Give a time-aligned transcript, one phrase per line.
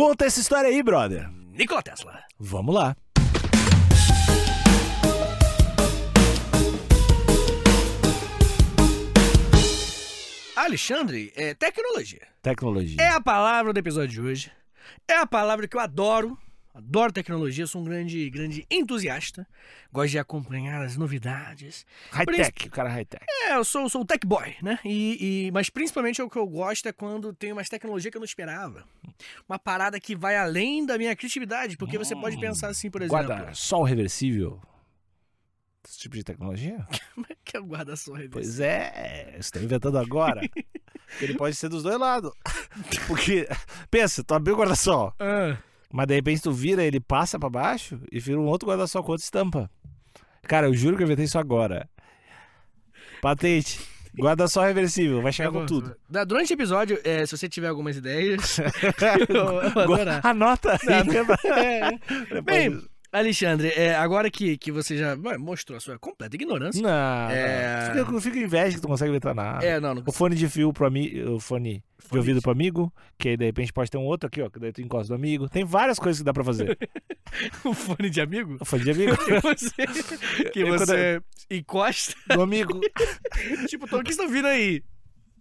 [0.00, 1.28] Conta essa história aí, brother.
[1.52, 2.24] Nikola Tesla.
[2.38, 2.96] Vamos lá.
[10.56, 12.26] Alexandre, é tecnologia.
[12.40, 12.96] Tecnologia.
[12.98, 14.50] É a palavra do episódio de hoje.
[15.06, 16.38] É a palavra que eu adoro.
[16.72, 19.46] Adoro tecnologia, sou um grande, grande entusiasta.
[19.92, 21.84] Gosto de acompanhar as novidades.
[22.12, 23.24] High-tech, o cara high-tech.
[23.28, 24.78] É, eu sou, sou um tech boy, né?
[24.84, 28.20] E, e- mas principalmente o que eu gosto é quando tem umas tecnologias que eu
[28.20, 28.84] não esperava.
[29.48, 31.76] Uma parada que vai além da minha criatividade.
[31.76, 33.26] Porque você pode pensar assim, por exemplo.
[33.26, 34.60] Guarda sol reversível.
[35.84, 36.86] Esse tipo de tecnologia?
[37.16, 38.42] Como é que é o guarda-sol reversível?
[38.42, 40.40] Pois é, você tá inventando agora.
[41.20, 42.30] Ele pode ser dos dois lados.
[43.08, 43.48] Porque,
[43.90, 45.58] pensa, tu abriu o guarda-sol, Ah,
[45.92, 49.12] mas de repente tu vira, ele passa pra baixo e vira um outro guarda-sol com
[49.12, 49.70] outra estampa.
[50.42, 51.88] Cara, eu juro que eu inventei isso agora.
[53.20, 53.80] Patente.
[54.18, 55.66] Guarda-sol reversível, vai chegar com bom.
[55.66, 55.94] tudo.
[56.08, 58.58] Da- Durante o episódio, é, se você tiver algumas ideias,
[59.28, 60.20] eu, eu.
[60.24, 60.80] Anota aí.
[62.34, 62.40] É.
[62.40, 62.82] Bem,
[63.12, 66.80] Alexandre, é, agora que, que você já mostrou a sua completa ignorância.
[66.82, 67.86] Não, É.
[67.96, 69.64] fica, eu fico inveja que tu consegue inventar nada.
[69.64, 72.42] É, não, não O fone de fio pro amigo, o fone de Fone ouvido de-
[72.42, 74.80] pro amigo, que aí de repente pode ter um outro aqui, ó, que daí tu
[74.80, 75.48] encosta do amigo.
[75.48, 76.78] Tem várias coisas que dá pra fazer.
[77.64, 79.86] o fone de amigo O fone de amigo que você,
[80.52, 82.14] que você encosta.
[82.34, 82.80] do amigo.
[83.68, 84.82] tipo, então, o que você tá vindo aí?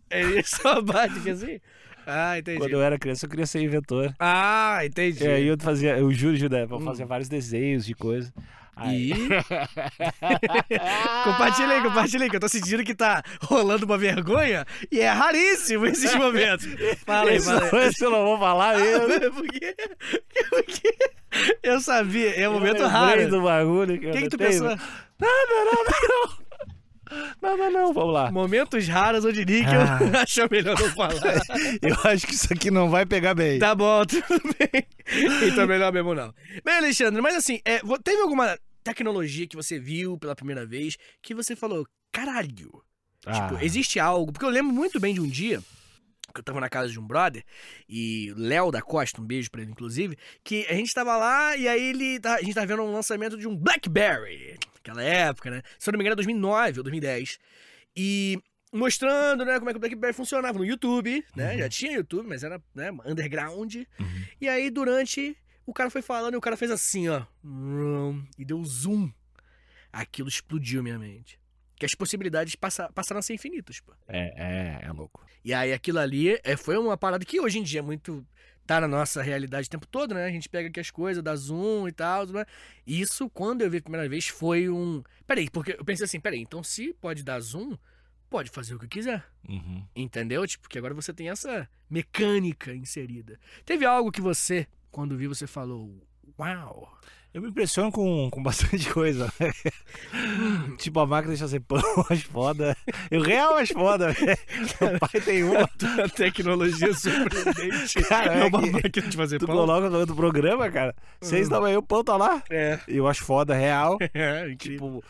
[0.10, 1.60] É só bate aqui assim?
[2.10, 2.58] Ah, entendi.
[2.60, 4.14] Quando eu era criança, eu queria ser inventor.
[4.20, 5.24] Ah, entendi.
[5.24, 6.82] E aí eu fazia, eu juro, Judé, eu Hum.
[6.82, 8.34] fazia vários desenhos de coisa.
[8.76, 9.12] Aí...
[9.12, 9.14] E...
[11.24, 15.10] compartilha aí, compartilha aí, que eu tô sentindo que tá rolando uma vergonha e é
[15.10, 16.66] raríssimo esses momentos.
[17.06, 17.88] Fala aí, fala aí.
[17.90, 19.32] esse eu não vou falar mesmo.
[19.34, 19.76] Por quê?
[20.50, 20.96] Por quê?
[21.62, 23.30] Eu sabia, é um momento Eu raro.
[23.30, 24.68] do bagulho que que, que tu pensou?
[24.68, 24.80] Nada,
[25.20, 26.49] nada, não.
[27.42, 27.94] Nada, não.
[27.94, 28.32] Vamos lá.
[28.32, 30.00] Momentos raros onde Níquel Ah.
[30.24, 31.14] achou melhor não falar.
[31.82, 33.60] Eu acho que isso aqui não vai pegar bem.
[33.60, 34.86] Tá bom, tudo bem.
[35.48, 36.34] Então melhor mesmo não.
[36.64, 41.34] Bem, Alexandre, mas assim, é, teve alguma tecnologia que você viu pela primeira vez que
[41.34, 42.82] você falou, caralho,
[43.26, 44.32] Ah, Tipo, existe algo.
[44.32, 45.62] Porque eu lembro muito bem de um dia
[46.34, 47.44] que eu tava na casa de um brother,
[47.90, 51.68] e Léo da Costa, um beijo pra ele, inclusive, que a gente tava lá e
[51.68, 52.20] aí ele.
[52.20, 54.56] tá- a gente tava vendo um lançamento de um Blackberry,
[54.94, 55.62] naquela época, né?
[55.78, 57.40] Se eu não me engano, era 2009 ou 2010.
[57.96, 58.40] E
[58.72, 61.58] mostrando, né, como é que o Blackberry funcionava no YouTube, né?
[61.58, 63.76] Já tinha YouTube, mas era né, underground.
[63.76, 64.24] Uhum.
[64.40, 65.36] E aí, durante.
[65.66, 67.24] O cara foi falando e o cara fez assim, ó.
[68.38, 69.12] E deu zoom.
[69.92, 71.40] Aquilo explodiu minha mente.
[71.76, 73.94] Que as possibilidades passa- passaram a ser infinitas, pô.
[74.08, 75.24] É, é, é louco.
[75.46, 78.26] E aí aquilo ali é, foi uma parada que hoje em dia é muito.
[78.70, 80.26] Tá na nossa realidade o tempo todo, né?
[80.26, 82.28] A gente pega aqui as coisas, dá zoom e tal.
[82.28, 82.46] Né?
[82.86, 85.02] Isso, quando eu vi a primeira vez, foi um.
[85.26, 87.76] Peraí, porque eu pensei assim, peraí, então se pode dar zoom,
[88.30, 89.26] pode fazer o que quiser.
[89.48, 89.84] Uhum.
[89.96, 90.46] Entendeu?
[90.46, 93.40] Tipo, que agora você tem essa mecânica inserida.
[93.66, 95.92] Teve algo que você, quando viu, você falou,
[96.38, 96.96] uau.
[97.32, 99.32] Eu me impressiono com, com bastante coisa.
[100.80, 101.80] tipo, a máquina de fazer pão,
[102.10, 102.76] acho foda.
[103.12, 104.12] Eu real acho foda.
[104.14, 104.38] velho.
[104.82, 105.62] Meu pai tem uma.
[106.04, 108.02] A tecnologia surpreendente.
[108.08, 109.56] Cara, é é uma máquina de fazer Tu pão.
[109.58, 110.96] coloca no outro programa, cara.
[111.22, 111.52] Seis Uhum.
[111.54, 112.42] da manhã, o pão tá lá.
[112.50, 113.98] É, eu acho foda, real.
[114.14, 114.56] é.
[114.56, 115.04] Tipo,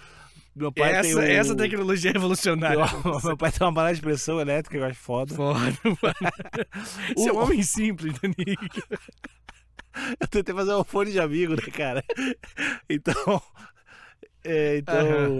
[0.53, 1.21] meu pai tem essa, o...
[1.23, 2.85] essa tecnologia é revolucionária.
[3.05, 5.33] meu, meu pai tem uma panela de pressão elétrica, eu acho foda.
[5.33, 5.97] Foda, mano.
[7.15, 8.81] Você é um homem simples, Danique.
[10.19, 12.03] Eu tentei fazer um fone de amigo, né, cara?
[12.89, 13.41] Então.
[14.43, 15.39] é, então.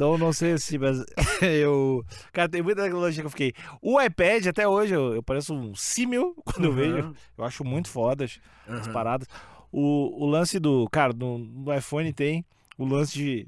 [0.00, 1.04] Então, não sei se, mas
[1.42, 2.02] eu.
[2.32, 3.52] Cara, tem muita tecnologia que eu fiquei.
[3.82, 7.14] O iPad, até hoje, eu, eu pareço um símil quando eu vejo.
[7.36, 9.28] Eu acho muito foda as, as paradas.
[9.70, 10.88] O, o lance do.
[10.90, 12.46] Cara, no, no iPhone tem
[12.78, 13.46] o lance de.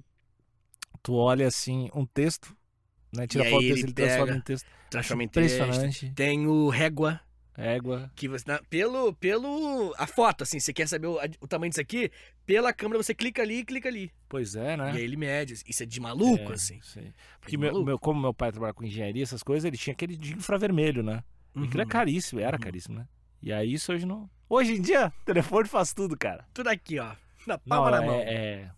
[1.02, 2.54] Tu olha assim, um texto,
[3.16, 3.26] né?
[3.26, 4.66] Tira foto desse, ele ele transforma em texto.
[4.90, 5.54] Transforma em texto.
[5.54, 6.12] Impressionante.
[6.14, 7.18] Tem o régua.
[7.56, 8.10] Égua.
[8.16, 9.94] Que você, na- pelo, pelo.
[9.98, 12.10] A foto, assim, você quer saber o, o tamanho disso aqui?
[12.46, 14.10] Pela câmera você clica ali e clica ali.
[14.28, 14.92] Pois é, né?
[14.94, 15.54] E aí ele mede.
[15.66, 16.80] Isso é de maluco, É, assim.
[16.82, 17.12] sim.
[17.40, 17.86] Porque meu, maluco.
[17.86, 21.22] meu- como meu pai trabalha com engenharia, essas coisas, ele tinha aquele de infravermelho, né?
[21.54, 21.88] E aquilo é Uhum.
[21.90, 22.62] caríssimo, era Uhum.
[22.62, 23.06] caríssimo, né?
[23.42, 24.30] E aí isso hoje não.
[24.48, 26.46] Hoje em dia, telefone faz tudo, cara.
[26.54, 27.14] Tudo aqui, ó.
[27.46, 28.14] Na Não, palma da é, mão.
[28.20, 28.70] é- é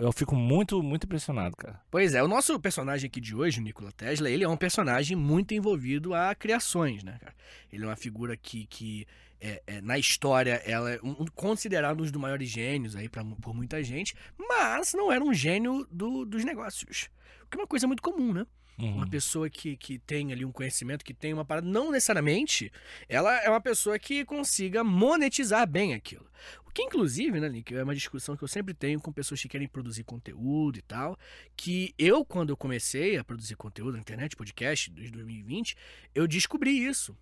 [0.00, 1.80] Eu fico muito, muito impressionado, cara.
[1.90, 5.16] Pois é, o nosso personagem aqui de hoje, o Nikola Tesla, ele é um personagem
[5.16, 7.34] muito envolvido a criações, né, cara?
[7.72, 9.06] Ele é uma figura que, que
[9.40, 13.24] é, é, na história, ela é um, um- considerado um dos maiores gênios aí pra,
[13.24, 17.10] por muita gente, mas não era um gênio do- dos negócios.
[17.42, 18.46] O que é uma coisa muito comum, né?
[18.76, 18.96] Uhum.
[18.96, 22.72] Uma pessoa que, que tem ali um conhecimento, que tem uma parada, não necessariamente,
[23.08, 26.26] ela é uma pessoa que consiga monetizar bem aquilo.
[26.74, 29.68] Que, inclusive, né, Nick, é uma discussão que eu sempre tenho com pessoas que querem
[29.68, 31.16] produzir conteúdo e tal,
[31.56, 35.76] que eu, quando eu comecei a produzir conteúdo na internet, podcast, desde 2020,
[36.12, 37.16] eu descobri isso.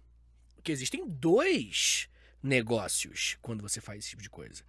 [0.64, 2.08] Que existem dois
[2.43, 4.64] negócios quando você faz esse tipo de coisa.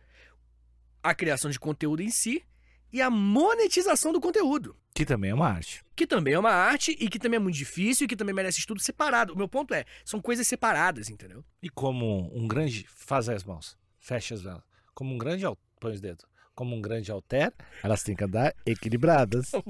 [1.01, 2.43] A criação de conteúdo em si
[2.91, 4.75] e a monetização do conteúdo.
[4.93, 5.81] Que também é uma arte.
[5.95, 8.59] Que também é uma arte e que também é muito difícil e que também merece
[8.59, 9.33] estudo separado.
[9.33, 11.43] O meu ponto é, são coisas separadas, entendeu?
[11.61, 12.85] E como um grande.
[12.89, 13.77] Faz as mãos.
[13.97, 14.72] Fecha as velas.
[14.93, 15.43] Como um grande.
[15.79, 16.25] Põe os dedos.
[16.55, 17.51] Como um grande alter,
[17.81, 19.51] elas têm que andar equilibradas.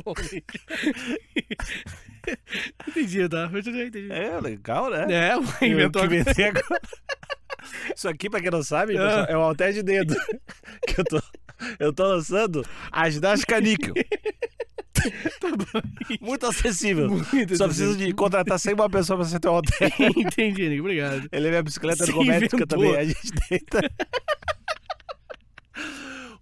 [2.88, 3.50] entendi, tá?
[3.54, 4.12] Eu já entendi.
[4.12, 5.06] É, legal, né?
[5.10, 6.82] É, Eu inventou que inventei agora.
[7.96, 9.26] Isso aqui, pra quem não sabe, Ah.
[9.30, 10.14] é um alter de dedo.
[10.86, 11.22] que eu tô,
[11.80, 13.94] eu tô lançando a ginástica níquel.
[16.22, 17.10] Muito acessível.
[17.10, 19.90] Muito Só preciso de contratar 100 uma pessoa pra você ter um alter.
[20.18, 21.28] Entendi, Nico, obrigado.
[21.32, 22.96] Ele é minha bicicleta ergométrica também.
[22.98, 23.90] A gente deita.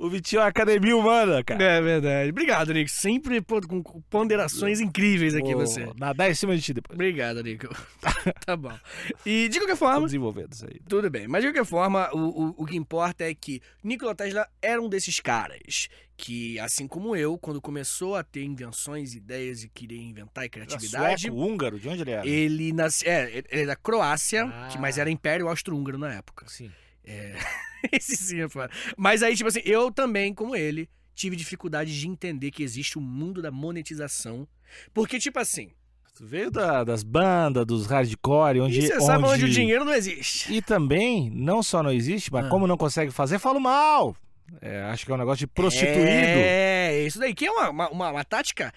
[0.05, 1.63] O Vitinho é uma academia humana, cara.
[1.63, 2.29] É verdade.
[2.31, 2.89] Obrigado, Nico.
[2.89, 5.87] Sempre pô, com ponderações incríveis aqui Vou você.
[5.97, 6.95] Nadar em cima de ti depois.
[6.95, 7.67] Obrigado, Nico.
[8.45, 8.77] tá bom.
[9.25, 10.79] E de qualquer Tô forma, desenvolvendo isso aí.
[10.87, 11.27] tudo bem.
[11.27, 14.89] Mas de qualquer forma, o, o, o que importa é que Nikola Tesla era um
[14.89, 15.87] desses caras
[16.17, 21.21] que, assim como eu, quando começou a ter invenções, ideias e queria inventar e criatividade,
[21.23, 22.27] Sueco, húngaro, de onde ele era?
[22.27, 23.11] ele nasceu.
[23.11, 24.67] É, ele é da Croácia, Ah.
[24.71, 26.45] que, mas era Império Austro-Húngaro na época.
[26.47, 26.69] Sim.
[27.05, 27.35] É.
[27.91, 28.69] Esse sim é foda.
[28.97, 33.01] Mas aí, tipo assim, eu também, como ele, tive dificuldade de entender que existe o
[33.01, 34.47] mundo da monetização.
[34.93, 35.71] Porque, tipo assim,
[36.13, 38.79] Tu veio da- das bandas, dos hardcore, onde.
[38.79, 40.53] e você sabe onde o dinheiro não existe.
[40.53, 42.49] E também, não só não existe, mas Ah.
[42.49, 44.15] como não consegue fazer, falo mal.
[44.61, 46.01] É, acho que é um negócio de prostituído.
[46.03, 48.73] É, isso daí, que é uma, uma, uma- uma tática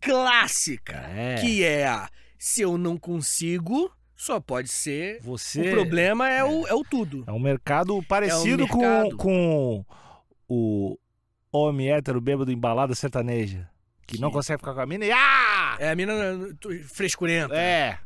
[0.00, 0.94] clássica.
[1.14, 1.36] É.
[1.40, 2.08] Que é a
[2.38, 5.20] se eu não consigo, só pode ser.
[5.22, 5.60] Você.
[5.60, 7.24] O problema é, O, é o tudo.
[7.26, 9.16] É um mercado parecido É um mercado.
[9.16, 9.84] Com,
[10.46, 10.98] com o
[11.52, 13.70] homem hétero bêbado em balada sertaneja.
[14.06, 15.12] Que, não Que- consegue ficar com a mina e.
[15.12, 15.76] Ah!
[15.78, 16.12] É a mina
[16.92, 17.54] frescurenta.
[17.54, 17.98] É.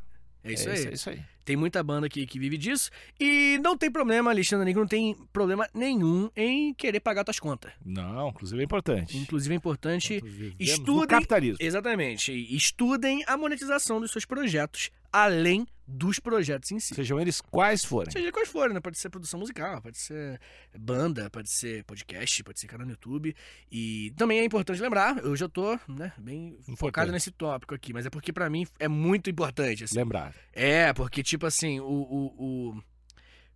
[0.45, 0.79] É isso é aí.
[0.79, 1.23] Isso, é isso aí.
[1.45, 2.89] Tem muita banda que, que vive disso.
[3.19, 7.73] E não tem problema, Alexandre Negro não tem problema nenhum em querer pagar tuas contas.
[7.85, 9.17] Não, inclusive é importante.
[9.19, 10.21] Inclusive é importante.
[10.23, 11.57] No estudem- capitalismo.
[11.61, 12.33] Exatamente.
[12.55, 16.95] Estudem a monetização dos seus projetos, além dos projetos em si.
[16.95, 18.11] Sejam eles quais forem.
[18.11, 18.81] Seja quais forem, né?
[18.81, 20.41] Pode ser produção musical, pode ser
[20.79, 23.35] banda, pode ser podcast, pode ser canal no YouTube.
[23.71, 27.11] E também é importante lembrar, eu já tô, né, bem focado Importante.
[27.13, 29.85] nesse tópico aqui, mas é porque pra mim é muito importante.
[29.85, 29.97] assim.
[29.97, 30.35] Lembrar.
[30.53, 32.35] É, porque, tipo assim, o, o-
[32.71, 32.83] o-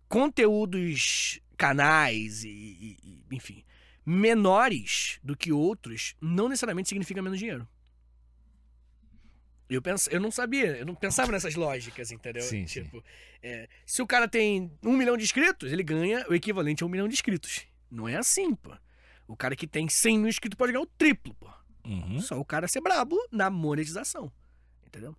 [0.07, 3.63] conteúdos, canais e, e- e, enfim,
[4.05, 7.67] menores do que outros não necessariamente significa menos dinheiro.
[9.69, 12.43] Eu, penso, eu não sabia, eu não pensava nessas lógicas, entendeu?
[12.43, 12.83] Sim, sim.
[12.83, 13.03] tipo,
[13.43, 16.89] é, se o cara tem um milhão de inscritos, ele ganha o equivalente a um
[16.89, 17.65] milhão de inscritos.
[17.91, 18.71] Não é assim, pô.
[19.27, 21.49] O cara que tem 100 mil inscritos pode ganhar o triplo, pô.
[21.85, 22.21] Uhum.
[22.21, 24.31] Só o cara ser brabo na monetização.
[24.85, 25.15] Entendeu?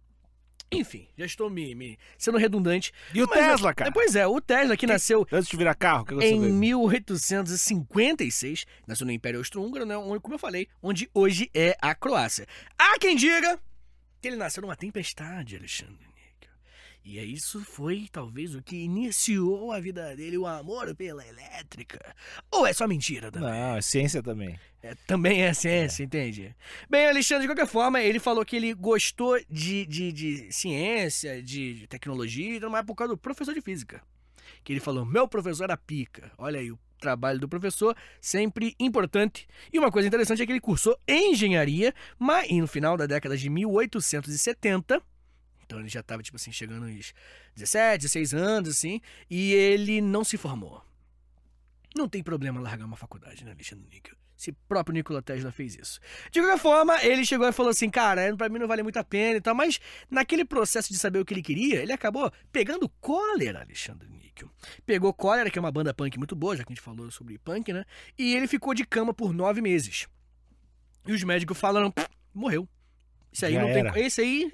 [0.70, 2.92] Enfim, já estou me, me sendo redundante.
[3.14, 3.90] E o Mas, Tesla, cara?
[3.90, 6.48] Pois é, o Tesla que nasceu Antes de virar carro, que em vê?
[6.48, 12.46] 1856, nasceu no Império Austro-Húngaro, né, como eu falei, onde hoje é a Croácia.
[12.78, 13.62] Há quem diga que
[14.26, 16.52] ele nasceu numa tempestade, Alexandre Níquel.
[17.04, 22.14] E aí isso foi, talvez, o que iniciou a vida dele, o amor pela elétrica.
[22.50, 23.48] Ou é só mentira também?
[23.48, 24.58] Não, é ciência também.
[24.82, 26.54] É, também é ciência, entende?
[26.88, 31.86] Bem, Alexandre, de qualquer forma, ele falou que ele gostou de, de, de ciência, de
[31.88, 34.02] tecnologia, numa época do professor de física.
[34.62, 36.30] Que ele falou, meu professor era pica.
[36.38, 39.46] Olha aí, o trabalho do professor, sempre importante.
[39.72, 43.48] E uma coisa interessante é que ele cursou engenharia, mas no final da década de
[43.48, 45.02] 1870,
[45.64, 47.12] então ele já estava, tipo assim, chegando aos
[47.54, 50.82] 17, 16 anos, assim, e ele não se formou.
[51.94, 54.16] Não tem problema largar uma faculdade, né, Alexandre Níquel?
[54.38, 55.98] Esse próprio Nikola Tesla fez isso.
[56.30, 59.02] De qualquer forma, ele chegou e falou assim, cara, pra mim não vale muito a
[59.02, 62.88] pena e tal, mas naquele processo de saber o que ele queria, ele acabou pegando
[63.00, 64.48] cólera, Alexandre Níquel.
[64.86, 67.36] Pegou cólera, que é uma banda punk muito boa, já que a gente falou sobre
[67.38, 67.84] punk, né?
[68.16, 70.06] E ele ficou de cama por nove meses.
[71.04, 72.68] E os médicos falaram, "Pff, morreu.
[73.32, 73.92] Isso aí Já não era.
[73.92, 74.06] tem.
[74.06, 74.50] Esse aí.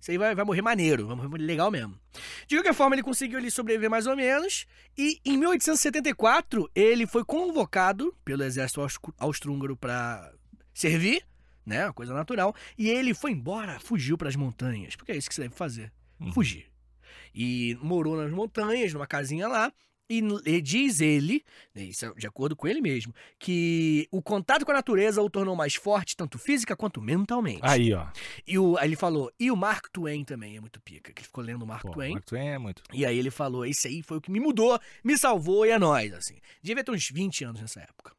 [0.00, 1.98] Ih, Esse aí vai, vai morrer maneiro, vai morrer legal mesmo.
[2.46, 4.66] De qualquer forma, ele conseguiu ali sobreviver mais ou menos.
[4.96, 10.32] E em 1874, ele foi convocado pelo exército austro- austro-húngaro para
[10.74, 11.24] servir,
[11.66, 11.84] né?
[11.86, 12.54] Uma coisa natural.
[12.78, 14.96] E ele foi embora, fugiu para as montanhas.
[14.96, 16.32] Porque é isso que você deve fazer: Uhum.
[16.32, 16.66] fugir.
[17.34, 19.72] E morou nas montanhas, numa casinha lá.
[20.10, 24.66] E, e diz ele, né, isso é de acordo com ele mesmo, que o contato
[24.66, 27.60] com a natureza o tornou mais forte, tanto física quanto mentalmente.
[27.62, 28.08] Aí, ó.
[28.44, 31.26] E o, aí ele falou, e o Mark Twain também é muito pica, que ele
[31.26, 32.14] ficou lendo o Mark Pô, Twain.
[32.14, 32.82] Mark Twain é muito.
[32.92, 35.78] E aí ele falou, esse aí foi o que me mudou, me salvou e é
[35.78, 36.38] nóis, assim.
[36.60, 38.12] Devia ter uns 20 anos nessa época.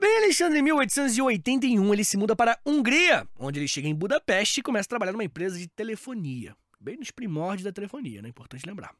[0.00, 4.60] Bem, Alexandre, em 1881, ele se muda para a Hungria, onde ele chega em Budapeste
[4.60, 6.56] e começa a trabalhar numa empresa de telefonia.
[6.82, 8.28] Bem nos primórdios da telefonia, né?
[8.28, 8.94] Importante lembrar.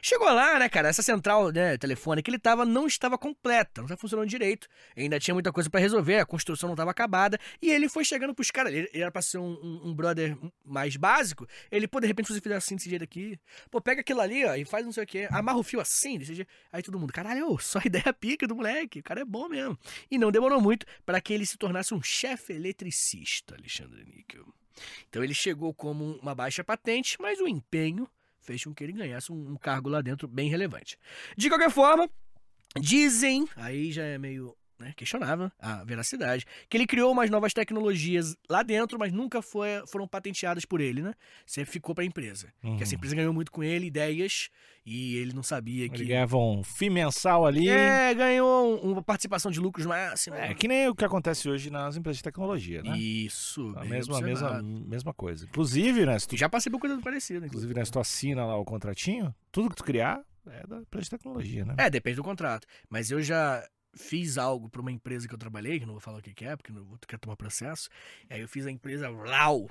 [0.00, 4.00] Chegou lá, né, cara, essa central né, telefônica ele tava, não estava completa, não estava
[4.00, 7.88] funcionando direito, ainda tinha muita coisa para resolver, a construção não estava acabada, e ele
[7.88, 11.48] foi chegando pros caras, ele, ele era pra ser um, um, um, brother mais básico,
[11.68, 13.38] ele, pô, de repente, você fizer assim desse jeito aqui,
[13.68, 16.16] pô, pega aquilo ali, ó, e faz não sei o que, amarra o fio assim,
[16.16, 19.48] desse jeito, aí todo mundo, caralho, só ideia pica do moleque, o cara é bom
[19.48, 19.76] mesmo.
[20.08, 24.46] E não demorou muito para que ele se tornasse um chefe eletricista, Alexandre Níquel.
[25.08, 28.08] Então ele chegou como uma baixa patente, mas o empenho
[28.40, 30.98] fez com que ele ganhasse um, um cargo lá dentro bem relevante.
[31.36, 32.08] De qualquer forma,
[32.78, 38.36] dizem, aí já é meio né, questionável a veracidade, que ele criou umas novas tecnologias
[38.48, 41.14] lá dentro, mas nunca foi, foram patenteadas por ele, né?
[41.46, 42.52] Sempre ficou para a empresa.
[42.62, 42.76] Uhum.
[42.76, 44.50] Que essa empresa ganhou muito com ele, ideias,
[44.84, 45.96] e ele não sabia que.
[45.96, 47.68] Ele ganhava um FII mensal ali.
[47.68, 50.38] É, ganhou uma participação de lucros máxima.
[50.38, 52.96] É, que nem o que acontece hoje nas empresas de tecnologia, né?
[52.96, 53.72] Isso.
[53.76, 55.44] A mesma, mesma, mesma coisa.
[55.44, 56.16] Inclusive, né?
[56.18, 56.36] tu...
[56.36, 57.46] Já passei por coisa parecida.
[57.46, 61.04] Inclusive, né, se tu assina lá o contratinho, tudo que tu criar é da empresa
[61.04, 61.74] de tecnologia, né?
[61.78, 62.66] É, depende do contrato.
[62.88, 63.66] Mas eu já
[63.96, 66.56] fiz algo para uma empresa que eu trabalhei, que não vou falar o que, é,
[66.56, 67.88] porque não vou quer tomar processo.
[68.28, 69.68] Aí eu fiz a empresa Lau.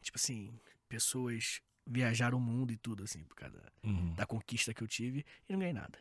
[0.00, 4.14] Tipo assim, pessoas viajaram o mundo e tudo, assim, por causa uhum.
[4.14, 5.98] da conquista que eu tive e não ganhei nada.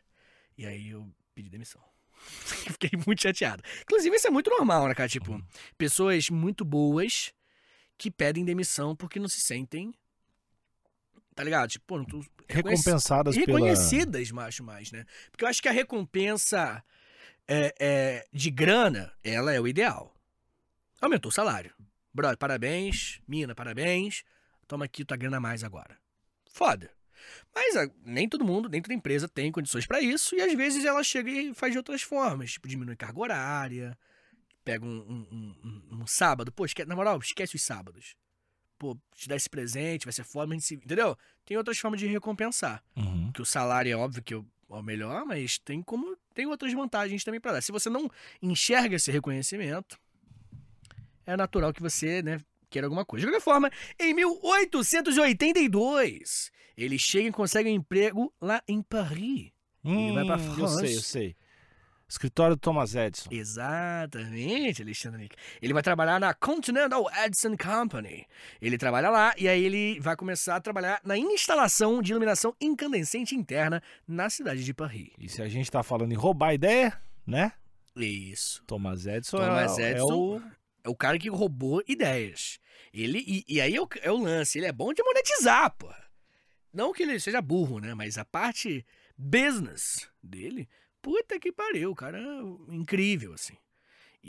[0.57, 1.81] E aí eu pedi demissão.
[2.17, 3.63] Fiquei muito chateado.
[3.81, 5.09] Inclusive, isso é muito normal, né, cara?
[5.09, 5.43] Tipo, uhum.
[5.77, 7.33] pessoas muito boas
[7.97, 9.93] que pedem demissão porque não se sentem.
[11.35, 11.69] Tá ligado?
[11.69, 12.23] Tipo, pô, não tô.
[12.49, 14.43] Recompensadas Reconhecidas, pela...
[14.43, 15.05] macho, mais, né?
[15.31, 16.83] Porque eu acho que a recompensa
[17.47, 20.13] é, é, de grana, ela é o ideal.
[21.01, 21.73] Aumentou o salário.
[22.13, 23.21] Brother, parabéns.
[23.27, 24.23] Mina, parabéns.
[24.67, 25.97] Toma aqui tua grana a mais agora.
[26.51, 26.91] Foda.
[27.53, 30.35] Mas a, ah, nem todo mundo, dentro da empresa, tem condições para isso.
[30.35, 32.53] E às vezes ela chega e faz de outras formas.
[32.53, 33.97] Tipo, diminui carga horária.
[34.65, 34.99] Pega um,
[35.31, 36.51] um, um, um sábado.
[36.51, 38.15] Pô, esquece, na moral, esquece os sábados.
[38.77, 41.17] Pô, te dá esse presente, vai ser foda, mas entendeu?
[41.45, 42.83] Tem outras formas de recompensar.
[42.95, 43.31] Uhum.
[43.31, 47.23] Que o salário é óbvio que eu ao melhor, mas tem como tem outras vantagens
[47.23, 47.63] também para dar.
[47.63, 48.07] Se você não
[48.39, 49.99] enxerga esse reconhecimento,
[51.25, 52.39] é natural que você, né,
[52.69, 53.25] queira alguma coisa.
[53.25, 59.49] De qualquer forma, em 1882, ele chega e consegue um emprego lá em Paris.
[59.83, 60.61] Hum, ele vai para França.
[60.61, 61.35] Eu sei, eu sei.
[62.09, 63.29] Escritório do Thomas Edison.
[63.29, 65.35] Exatamente, Alexandre Nick.
[65.61, 68.25] Ele vai trabalhar na Continental Edison Company.
[68.61, 73.35] Ele trabalha lá e aí ele vai começar a trabalhar na instalação de iluminação incandescente
[73.35, 75.09] interna na cidade de Paris.
[75.19, 77.51] E se a gente tá falando em roubar ideia, né?
[77.93, 78.63] Isso.
[78.65, 80.41] Thomas Edison, Thomas é, Edison é o...
[80.85, 82.57] é o cara que roubou ideias.
[82.93, 85.93] Ele, e, e aí é o, é o lance, ele é bom de monetizar, pô.
[86.73, 87.93] Não que ele seja burro, né?
[87.93, 88.85] Mas a parte
[89.17, 90.69] business dele
[91.01, 93.55] puta que pariu, o cara é incrível, assim.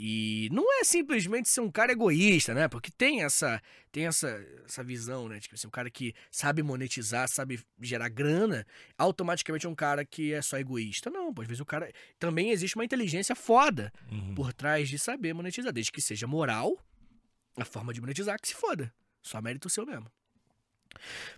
[0.01, 2.69] E não é simplesmente ser um cara egoísta, né?
[2.69, 3.61] Porque tem essa
[3.91, 4.27] tem essa,
[4.65, 5.39] essa visão, né?
[5.39, 8.65] Tipo assim, um cara que sabe monetizar, sabe gerar grana,
[8.97, 11.09] automaticamente é um cara que é só egoísta.
[11.09, 11.91] Não, pô, às vezes o cara.
[12.17, 14.35] Também existe uma inteligência foda uhum.
[14.35, 16.77] por trás de saber monetizar, desde que seja moral,
[17.57, 18.93] a forma de monetizar que se foda.
[19.21, 20.09] Só mérito seu mesmo.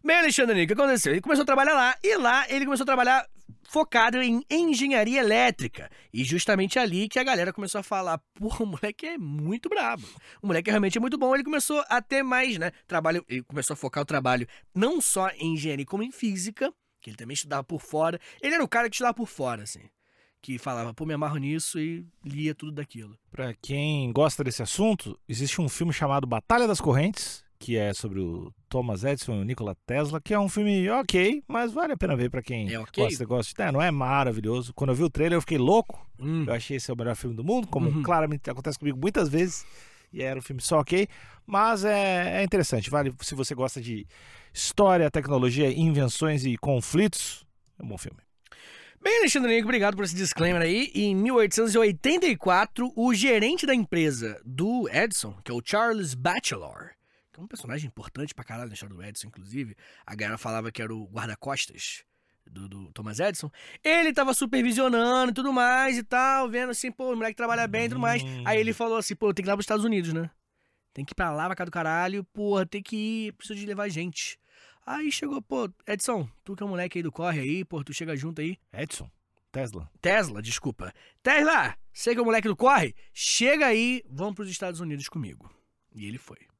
[0.03, 1.13] Bem, Alexandre, o que aconteceu?
[1.13, 3.27] Ele começou a trabalhar lá, e lá ele começou a trabalhar
[3.71, 5.89] focado em engenharia elétrica.
[6.13, 10.05] E justamente ali que a galera começou a falar: pô, o moleque é muito brabo.
[10.41, 11.33] O moleque realmente é muito bom.
[11.33, 12.71] Ele começou a ter mais, né?
[12.85, 17.09] Trabalho, ele começou a focar o trabalho não só em engenharia, como em física, que
[17.09, 18.19] ele também estudava por fora.
[18.41, 19.83] Ele era o cara que estudava por fora, assim.
[20.41, 23.15] Que falava, pô, me amarro nisso e lia tudo daquilo.
[23.31, 28.19] Pra quem gosta desse assunto, existe um filme chamado Batalha das Correntes, que é sobre
[28.19, 31.97] o Thomas Edison e o Nikola Tesla, que é um filme ok, mas vale a
[31.97, 33.03] pena ver para quem é okay.
[33.03, 33.63] gosta, gosta.
[33.63, 34.73] É, não é maravilhoso.
[34.73, 36.03] Quando eu vi o trailer, eu fiquei louco.
[36.19, 36.43] Hum.
[36.47, 38.01] Eu achei esse é o melhor filme do mundo, como uhum.
[38.01, 39.63] claramente acontece comigo muitas vezes.
[40.11, 41.07] E era um filme só ok,
[41.45, 42.89] mas é, é interessante.
[42.89, 44.07] Vale se você gosta de
[44.51, 47.45] história, tecnologia, invenções e conflitos.
[47.79, 48.17] É um bom filme.
[48.99, 50.91] Bem, Alexandre Nico, obrigado por esse disclaimer aí.
[50.95, 56.91] Em 1884, o gerente da empresa do Edison, que é o Charles Batchelor,
[57.41, 59.75] é um personagem importante pra caralho na história do Edison, inclusive.
[60.05, 62.03] A galera falava que era o guarda-costas
[62.49, 63.49] do, do, Thomas Edison.
[63.83, 67.85] Ele tava supervisionando e tudo mais e tal, vendo assim, pô, o moleque trabalha bem
[67.85, 68.21] e tudo mais.
[68.45, 70.29] Aí ele falou assim, pô, tem que ir lá pros Estados Unidos, né?
[70.93, 73.65] Tem que ir pra lá, pra cá do caralho, porra, tem que ir, preciso de
[73.65, 74.37] levar gente.
[74.85, 77.93] Aí chegou, pô, Edson, tu que é um moleque aí do corre aí, pô, tu
[77.93, 78.57] chega junto aí.
[78.73, 79.09] Edson?
[79.51, 79.89] Tesla.
[80.01, 80.93] Tesla, desculpa.
[81.21, 85.49] Tesla, você que é o moleque do corre, chega aí, vamos pros Estados Unidos comigo.
[85.93, 86.50] E ele foi.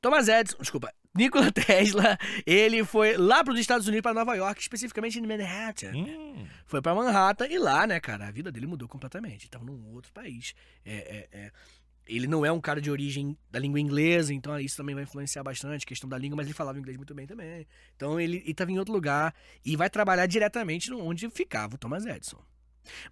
[0.00, 4.60] Thomas Edison, desculpa, Nikola Tesla, ele foi lá para os Estados Unidos, para Nova York,
[4.60, 5.92] especificamente em Manhattan.
[5.94, 6.46] Hum.
[6.66, 9.46] Foi para Manhattan e lá, né, cara, a vida dele mudou completamente.
[9.46, 10.54] Estava num outro país.
[10.84, 11.52] É, é, é.
[12.06, 15.42] ele não é um cara de origem da língua inglesa, então isso também vai influenciar
[15.42, 17.66] bastante, questão da língua, mas ele falava inglês muito bem também.
[17.96, 19.34] Então ele estava em outro lugar
[19.64, 22.38] e vai trabalhar diretamente onde ficava o Thomas Edison.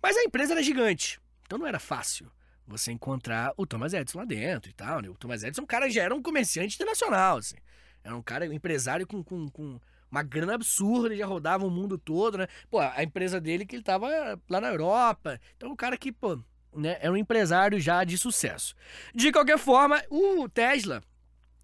[0.03, 2.31] Mas a empresa era gigante, então não era fácil
[2.67, 5.01] você encontrar o Thomas Edison lá dentro e tal.
[5.01, 5.09] Né?
[5.09, 7.57] O Thomas Edison, o cara já era um comerciante internacional, assim.
[8.03, 9.81] Era um cara, um empresário com, com, com
[10.11, 12.47] uma grana absurda, já rodava o mundo todo, né?
[12.71, 14.09] Pô, a empresa dele que ele tava
[14.49, 15.41] lá na Europa.
[15.57, 16.39] Então, o cara que, pô,
[16.75, 18.75] né, é um empresário já de sucesso.
[19.15, 21.03] De qualquer forma, o Tesla,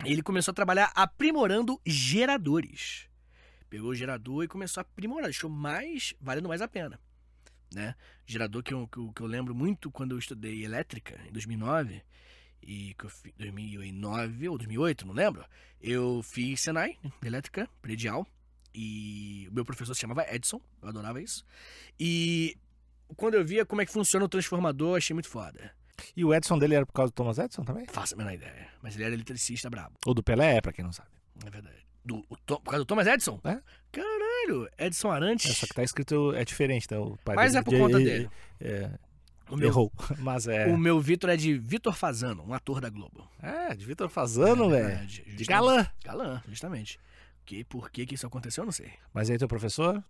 [0.05, 3.09] ele começou a trabalhar aprimorando geradores.
[3.71, 6.99] Pegou o gerador e começou a aprimorar, deixou mais, valendo mais a pena.
[7.75, 7.95] Né?
[8.27, 12.03] Gerador que eu, que eu, que eu lembro muito quando eu estudei elétrica, em 2009,
[12.63, 15.45] e que eu fiz 2009 ou 2008, não lembro.
[15.81, 18.27] Eu fiz Senai, elétrica, predial,
[18.75, 21.45] e o meu professor se chamava Edson, eu adorava isso.
[21.99, 22.57] E
[23.17, 25.75] quando eu via como é que funciona o transformador, achei muito foda.
[26.17, 27.87] E o Edson dele era por causa do Thomas Edison também?
[27.87, 28.69] Faço a menor ideia.
[28.83, 29.97] Mas ele era eletricista brabo.
[30.07, 31.11] Ou do Pelé, pra quem não sabe.
[31.45, 31.87] É verdade.
[32.05, 33.41] Do, o, por causa do Thomas Edison?
[33.45, 33.59] É?
[33.93, 35.51] Caralho, Edson Arantes.
[35.51, 37.03] É, só que tá escrito, é diferente, então.
[37.13, 38.31] O pai Mas dele é por conta de- dele.
[38.61, 38.91] É,
[39.51, 39.93] O meu, errou.
[40.19, 40.67] Mas é.
[40.67, 43.29] o meu Vitor é de Vitor Fazano, um ator da Globo.
[43.41, 45.07] É, de Vitor Fazano, É, velho.
[45.07, 45.87] de- galã.
[46.05, 46.99] Galã, justamente.
[47.45, 48.93] Que, por que, que isso aconteceu, eu não sei.
[49.13, 50.03] Mas aí teu professor?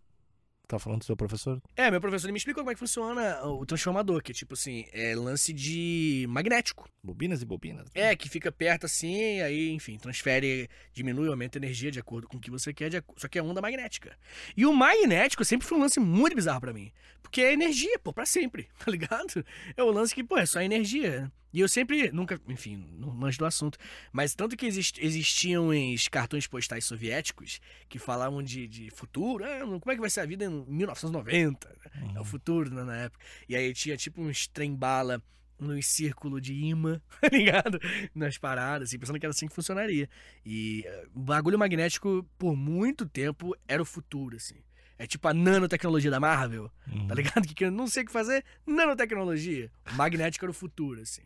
[0.72, 1.60] Tá falando do seu professor?
[1.76, 4.54] É, meu professor ele me explicou como é que funciona o transformador, que é tipo
[4.54, 6.88] assim, é lance de magnético.
[7.04, 7.90] Bobinas e bobinas.
[7.94, 12.38] É, que fica perto assim, aí, enfim, transfere, diminui, aumenta a energia de acordo com
[12.38, 14.16] o que você quer, de só que é onda magnética.
[14.56, 16.90] E o magnético sempre foi um lance muito bizarro pra mim.
[17.22, 19.44] Porque é energia, pô, pra sempre, tá ligado?
[19.76, 21.30] É o lance que, pô, é só energia.
[21.52, 23.78] E eu sempre, nunca, enfim, não manjo do assunto.
[24.12, 29.60] Mas tanto que exist- existiam uns cartões postais soviéticos que falavam de, de futuro, ah,
[29.60, 31.74] como é que vai ser a vida em 1990?
[32.14, 33.24] É o futuro, né, na época.
[33.48, 35.22] E aí tinha tipo uns trem-bala
[35.58, 37.78] nos círculo de imã, tá ligado?
[38.14, 40.08] Nas paradas, assim, pensando que era assim que funcionaria.
[40.44, 44.56] E eh, o bagulho magnético, por muito tempo, era o futuro, assim.
[45.02, 47.08] É tipo a nanotecnologia da Marvel, Uhum.
[47.08, 47.42] tá ligado?
[47.54, 49.68] Que, eu não sei o que fazer, nanotecnologia.
[49.94, 51.22] Magnético era o futuro, assim.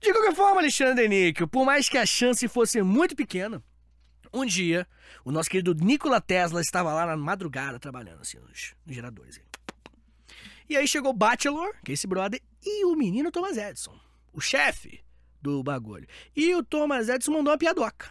[0.00, 3.62] De qualquer forma, Alexandre Níquel, por mais que a chance fosse muito pequena,
[4.32, 4.88] um dia,
[5.24, 9.40] o nosso querido Nikola Tesla estava lá na madrugada trabalhando, assim, nos, nos geradores.
[10.68, 13.96] E aí chegou o Bachelor, que é esse brother, e o menino Thomas Edison,
[14.32, 15.00] o chefe
[15.40, 16.08] do bagulho.
[16.34, 18.10] E o Thomas Edison mandou uma piadoca.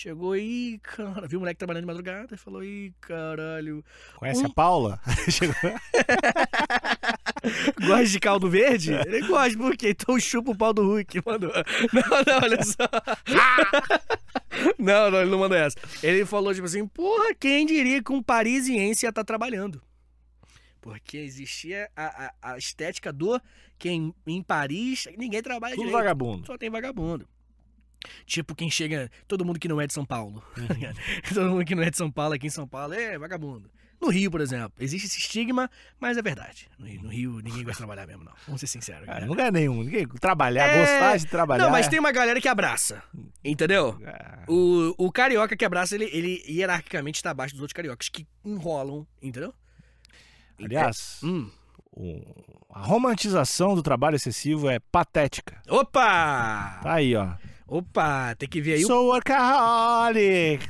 [0.00, 3.84] Chegou aí, cara, viu o moleque trabalhando de madrugada e falou: Ih, caralho,
[4.16, 4.98] Conhece Um- a Paula?
[7.86, 8.94] Gosta de caldo verde?
[8.94, 9.90] Ele gosta, por quê?
[9.90, 11.52] Então chupa o pau do Hulk, mandou.
[11.92, 12.88] Não, não, olha só.
[14.78, 15.76] Não, não, ele não mandou essa.
[16.02, 19.82] Ele falou, tipo assim, porra, quem diria que um parisiense ia estar trabalhando?
[20.80, 23.38] Porque existia a, a, a estética do
[23.78, 25.98] que em, em Paris ninguém trabalha Tudo direito.
[25.98, 26.46] vagabundo.
[26.46, 27.28] Só tem vagabundo.
[28.26, 29.10] Tipo, quem chega.
[29.28, 30.42] Todo mundo que não é de São Paulo.
[30.56, 30.66] Uhum.
[31.34, 33.70] todo mundo que não é de São Paulo aqui em São Paulo é vagabundo.
[34.00, 36.70] No Rio, por exemplo, existe esse estigma, mas é verdade.
[36.78, 38.32] No Rio, no Rio ninguém gosta de trabalhar mesmo, não.
[38.46, 39.04] Vamos ser sinceros.
[39.04, 39.82] Cara, não ganha nenhum.
[39.82, 41.64] Ninguém trabalhar, É, gostar de trabalhar.
[41.64, 43.02] Não, mas tem uma galera que abraça.
[43.44, 44.00] Entendeu?
[44.06, 48.26] Ah, O, o carioca que abraça, ele, ele hierarquicamente está abaixo dos outros cariocas que
[48.42, 49.52] enrolam, entendeu?
[50.58, 51.50] Aliás, Hum.
[51.92, 55.60] o- a romantização do trabalho excessivo é patética.
[55.68, 56.80] Opa!
[56.82, 57.34] Tá aí, ó.
[57.70, 58.34] Opa!
[58.34, 58.84] Tem que ver aí.
[58.84, 60.68] o- Sou workaholic.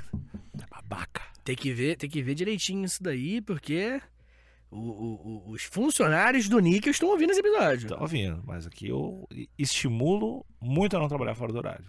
[0.71, 1.23] Babaca.
[1.43, 4.01] Tem que ver, tem que ver direitinho isso daí, porque
[4.71, 7.89] o- o- o- os funcionários do Níquel estão ouvindo esse episódio.
[7.89, 9.27] Tô ouvindo, mas aqui eu
[9.59, 11.87] estimulo muito a não trabalhar fora do horário.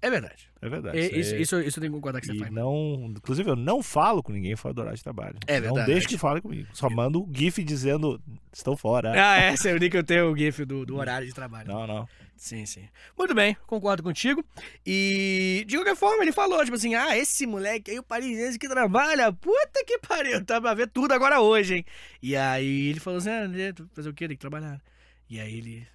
[0.00, 0.48] É verdade.
[0.62, 0.98] É verdade.
[0.98, 2.52] É, Isso é- isso, isso eu tenho que concordar que você E faz.
[2.52, 5.38] não, inclusive eu não falo com ninguém fora do horário de trabalho.
[5.46, 5.92] É Não verdade.
[5.92, 6.68] deixo que fale comigo.
[6.72, 9.10] Só mando o GIF dizendo estão fora.
[9.16, 11.66] Ah, é, seu Níquel tem o GIF do, do horário de trabalho.
[11.66, 12.08] Não, não.
[12.36, 12.88] Sim, sim.
[13.16, 14.44] Muito bem, concordo contigo.
[14.84, 18.68] E de qualquer forma, ele falou, tipo assim, ah, esse moleque aí, o parisiense que
[18.68, 21.84] trabalha, puta que pariu, tá pra ver tudo agora hoje, hein?
[22.22, 23.48] E aí ele falou assim, ah,
[23.92, 24.28] fazer o quê?
[24.28, 24.80] Tem que trabalhar.
[25.28, 25.88] E aí ele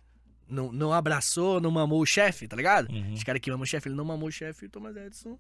[0.50, 2.92] não, não abraçou, não mamou o chefe, tá ligado?
[2.92, 3.14] Uhum.
[3.14, 5.40] Os caras que mamam o chefe, ele não mamou o chefe, o Thomas Edison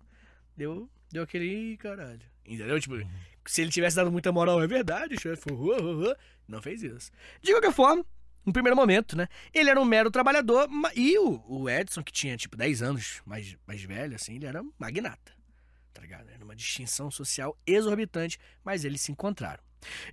[0.55, 2.21] deu, deu aquele, "Ih, caralho.
[2.45, 2.79] Entendeu?
[2.79, 2.95] Tipo,
[3.45, 6.15] se ele tivesse dado muita moral, é verdade, chefe, uh, uh, uh",
[6.47, 7.11] não fez isso.
[7.41, 8.05] De qualquer forma,
[8.45, 9.27] no primeiro momento, né?
[9.53, 13.55] Ele era um mero trabalhador e o, o Edson, que tinha tipo 10 anos mais,
[13.67, 15.33] mais velho, assim, ele era magnata.
[15.93, 16.29] Tá ligado?
[16.29, 19.61] Era uma distinção social exorbitante, mas eles se encontraram.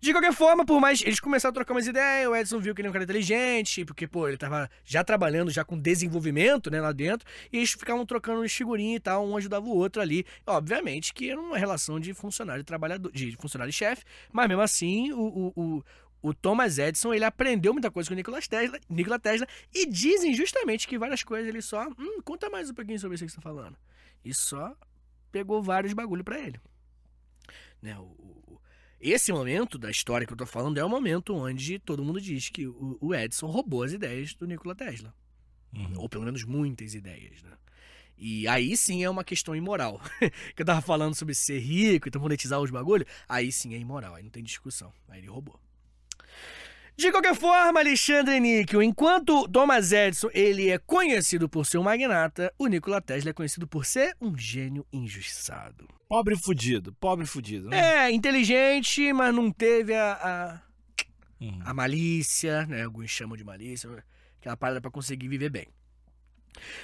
[0.01, 1.03] De qualquer forma, por mais.
[1.03, 3.85] Eles começaram a trocar umas ideias, o Edson viu que ele era um cara inteligente,
[3.85, 8.05] porque, pô, ele tava já trabalhando já com desenvolvimento, né, lá dentro, e eles ficavam
[8.07, 10.25] trocando uns figurinhas e tal, um ajudava o outro ali.
[10.47, 14.62] Obviamente que era uma relação de funcionário e trabalhador, de funcionário e chefe, mas mesmo
[14.62, 15.85] assim, o, o,
[16.29, 20.35] o Thomas Edison ele aprendeu muita coisa com o Nikola Tesla, Nikola Tesla e dizem
[20.35, 21.88] justamente que várias coisas ele só.
[21.99, 23.77] Hum, conta mais um pouquinho sobre isso que você está falando.
[24.25, 24.77] E só
[25.33, 26.61] pegou vários bagulho para ele.
[27.81, 28.61] Né, o, o,
[29.01, 32.49] esse momento da história que eu tô falando é o momento onde todo mundo diz
[32.49, 35.14] que o, o Edison roubou as ideias do Nikola Tesla.
[35.73, 36.01] Uhum.
[36.01, 37.53] Ou pelo menos muitas ideias, né?
[38.17, 40.01] E aí sim é uma questão imoral.
[40.55, 43.79] que eu tava falando sobre ser rico e então monetizar os bagulho, aí sim é
[43.79, 44.93] imoral, aí não tem discussão.
[45.09, 45.59] Aí ele roubou.
[46.98, 52.53] De qualquer forma, Alexandre Níquel, enquanto Thomas Edison ele é conhecido por ser um magnata,
[52.59, 55.88] o Nikola Tesla é conhecido por ser um gênio injustiçado.
[56.09, 58.09] Pobre fudido, pobre fudido, né?
[58.09, 60.61] É, inteligente, mas não teve a, a,
[61.40, 61.61] uhum.
[61.64, 62.83] a malícia, né?
[62.83, 63.88] Alguns chamam de malícia,
[64.40, 65.68] aquela parada para conseguir viver bem.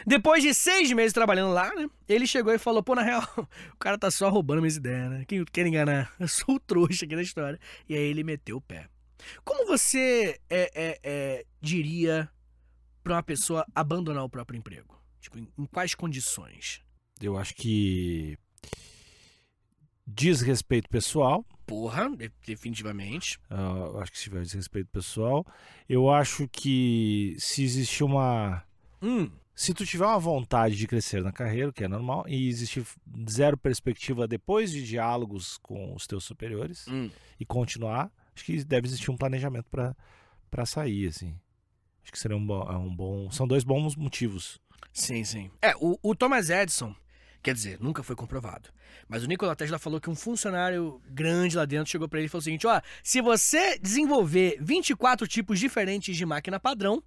[0.06, 1.88] Depois de seis meses trabalhando lá, né?
[2.08, 3.28] Ele chegou e falou: pô, na real,
[3.74, 5.24] o cara tá só roubando minhas ideias, né?
[5.26, 6.12] Quem quer enganar?
[6.20, 7.58] Eu sou o trouxa aqui da história.
[7.88, 8.88] E aí ele meteu o pé.
[9.44, 12.30] Como você é, é, é, diria
[13.02, 14.98] para uma pessoa abandonar o próprio emprego?
[15.20, 16.82] Tipo, em, em quais condições?
[17.20, 18.38] Eu acho que
[20.06, 21.44] desrespeito pessoal.
[21.66, 22.10] Porra,
[22.46, 23.38] definitivamente.
[23.50, 25.46] Uh, eu acho que se tiver desrespeito pessoal.
[25.88, 28.62] Eu acho que se existir uma.
[29.02, 29.30] Hum.
[29.54, 32.84] Se tu tiver uma vontade de crescer na carreira, que é normal, e existir
[33.30, 37.08] zero perspectiva depois de diálogos com os teus superiores hum.
[37.38, 41.36] e continuar, acho que deve existir um planejamento para sair, assim.
[42.02, 43.30] Acho que seria um bom, é um bom.
[43.30, 44.60] São dois bons motivos.
[44.92, 45.50] Sim, sim.
[45.60, 46.94] É, o, o Thomas Edison,
[47.42, 48.68] quer dizer, nunca foi comprovado.
[49.08, 52.28] Mas o Nikola Tesla falou que um funcionário grande lá dentro chegou para ele e
[52.28, 57.02] falou o seguinte: ó, se você desenvolver 24 tipos diferentes de máquina padrão,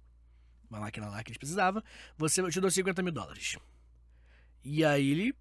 [0.68, 1.82] uma máquina lá que eles precisavam,
[2.16, 3.56] você te dou 50 mil dólares.
[4.64, 5.34] E aí ele,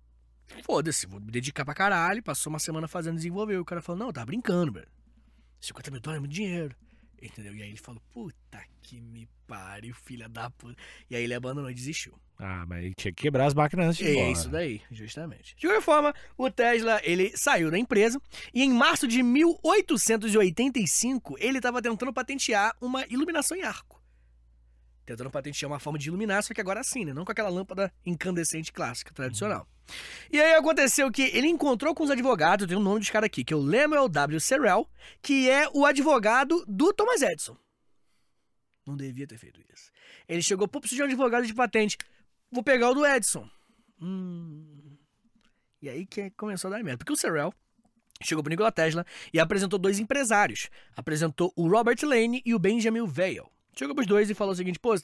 [0.63, 2.23] foda-se, vou me dedicar pra caralho.
[2.23, 3.57] Passou uma semana fazendo desenvolver.
[3.57, 4.96] O cara falou: não, tá brincando, velho.
[5.59, 6.75] 50 mil dólares é muito dinheiro.
[7.21, 7.53] Entendeu?
[7.55, 10.75] E aí ele falou, puta que me pariu, filha da puta.
[11.09, 12.13] E aí ele abandonou e desistiu.
[12.39, 15.55] Ah, mas ele tinha que quebrar as máquinas antes de É isso daí, justamente.
[15.55, 18.21] De qualquer forma, o Tesla, ele saiu da empresa
[18.53, 23.96] e em março de 1885, ele estava tentando patentear uma iluminação em arco.
[25.07, 27.13] Tentando patentear uma forma de iluminar, só que agora sim, né?
[27.13, 29.61] Não com aquela lâmpada incandescente clássica, tradicional.
[29.61, 29.95] Uhum.
[30.33, 33.27] E aí aconteceu que ele encontrou com os advogados, tem o um nome dos caras
[33.27, 34.39] aqui, que é o W.
[34.41, 34.85] Serrell,
[35.21, 37.55] que é o advogado do Thomas Edison.
[38.85, 39.89] Não devia ter feito isso.
[40.27, 41.97] Ele chegou, pô, preciso de um advogado de patente.
[42.51, 43.49] Vou pegar o do Edison.
[44.01, 44.97] Hum.
[45.81, 46.97] E aí que começou a dar merda.
[46.97, 47.53] Porque o Serrell
[48.21, 50.69] chegou pro Nikola Tesla e apresentou dois empresários.
[50.97, 53.49] Apresentou o Robert Lane e o Benjamin Vail.
[53.77, 54.95] Chegou pros dois e falou o seguinte, pô,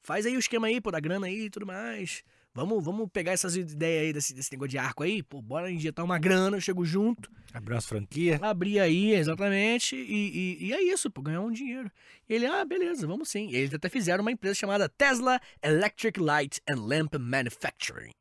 [0.00, 2.24] faz aí o esquema aí, pô, da grana aí e tudo mais.
[2.54, 6.02] Vamos, vamos pegar essas ideias aí desse, desse negócio de arco aí, pô, bora injetar
[6.02, 7.30] uma grana, eu chego junto.
[7.52, 8.42] Abrir umas franquias.
[8.42, 11.90] Abrir aí, exatamente, e, e, e, é isso, pô, ganhar um dinheiro.
[12.26, 13.48] E ele, ah, beleza, vamos sim.
[13.50, 18.14] E eles até fizeram uma empresa chamada Tesla Electric Light and Lamp Manufacturing.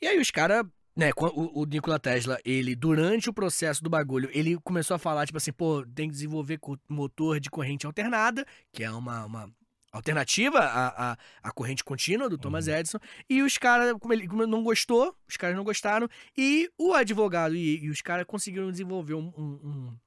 [0.00, 4.28] E aí os caras né, o, o Nikola Tesla, ele, durante o processo do bagulho,
[4.32, 8.84] ele começou a falar, tipo assim, pô, tem que desenvolver motor de corrente alternada, que
[8.84, 9.50] é uma, uma
[9.90, 12.74] alternativa à, à, à, corrente contínua do Thomas uhum.
[12.74, 12.98] Edison.
[13.28, 17.54] E os caras, como ele como não gostou, os caras não gostaram, e o advogado
[17.54, 19.98] e, e os caras conseguiram desenvolver um, um, um,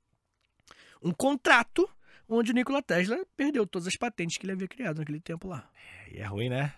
[1.09, 1.89] um contrato
[2.27, 5.69] onde o Nikola Tesla perdeu todas as patentes que ele havia criado naquele tempo lá.
[5.75, 6.73] É, e é ruim, né?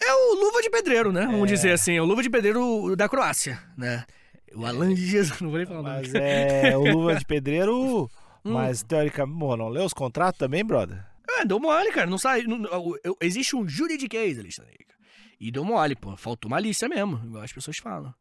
[0.00, 1.26] É o luva de pedreiro, né?
[1.26, 1.54] Vamos é.
[1.54, 4.04] dizer assim, é o luva de pedreiro da Croácia, né?
[4.54, 8.04] O Alan de Jesus, não vou nem falar Mas é o luva de pedreiro,
[8.44, 8.52] hum.
[8.52, 11.04] mas teoricamente, bom, não leu os contratos também, brother?
[11.28, 12.64] É, deu mole, cara, não sai, não,
[13.20, 14.50] existe um juridiquês ali,
[15.40, 18.12] e deu mole, pô, faltou malícia mesmo, igual as pessoas falam.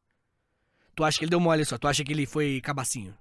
[0.96, 3.16] Tu acha que ele deu mole só, tu acha que ele foi cabacinho?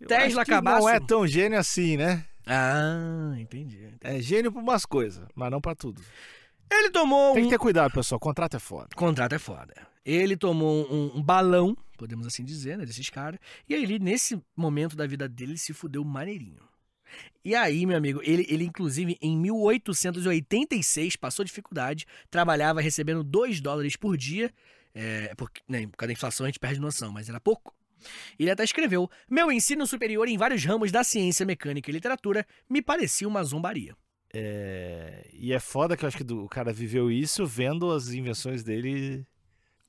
[0.00, 0.80] Eu Tesla cabaço?
[0.80, 2.24] Não é tão gênio assim, né?
[2.46, 3.98] Ah, entendi, entendi.
[4.00, 6.00] É gênio pra umas coisas, mas não pra tudo.
[6.70, 8.18] Ele tomou Tem que ter cuidado, pessoal.
[8.18, 8.88] Contrato é foda.
[8.94, 9.74] Contrato é foda.
[10.04, 13.40] Ele tomou um, um balão, podemos assim dizer, né, desses caras.
[13.68, 16.62] E aí, ele, nesse momento da vida dele, se fudeu maneirinho.
[17.44, 23.96] E aí, meu amigo, ele, ele inclusive em 1886 passou dificuldade, trabalhava recebendo 2 dólares
[23.96, 24.52] por dia,
[24.94, 27.74] é, porque, né, por causa da inflação a gente perde noção, mas era pouco.
[28.38, 32.82] Ele até escreveu: Meu ensino superior em vários ramos da ciência, mecânica e literatura me
[32.82, 33.96] parecia uma zombaria.
[34.38, 35.26] É...
[35.32, 39.26] E é foda que eu acho que o cara viveu isso vendo as invenções dele.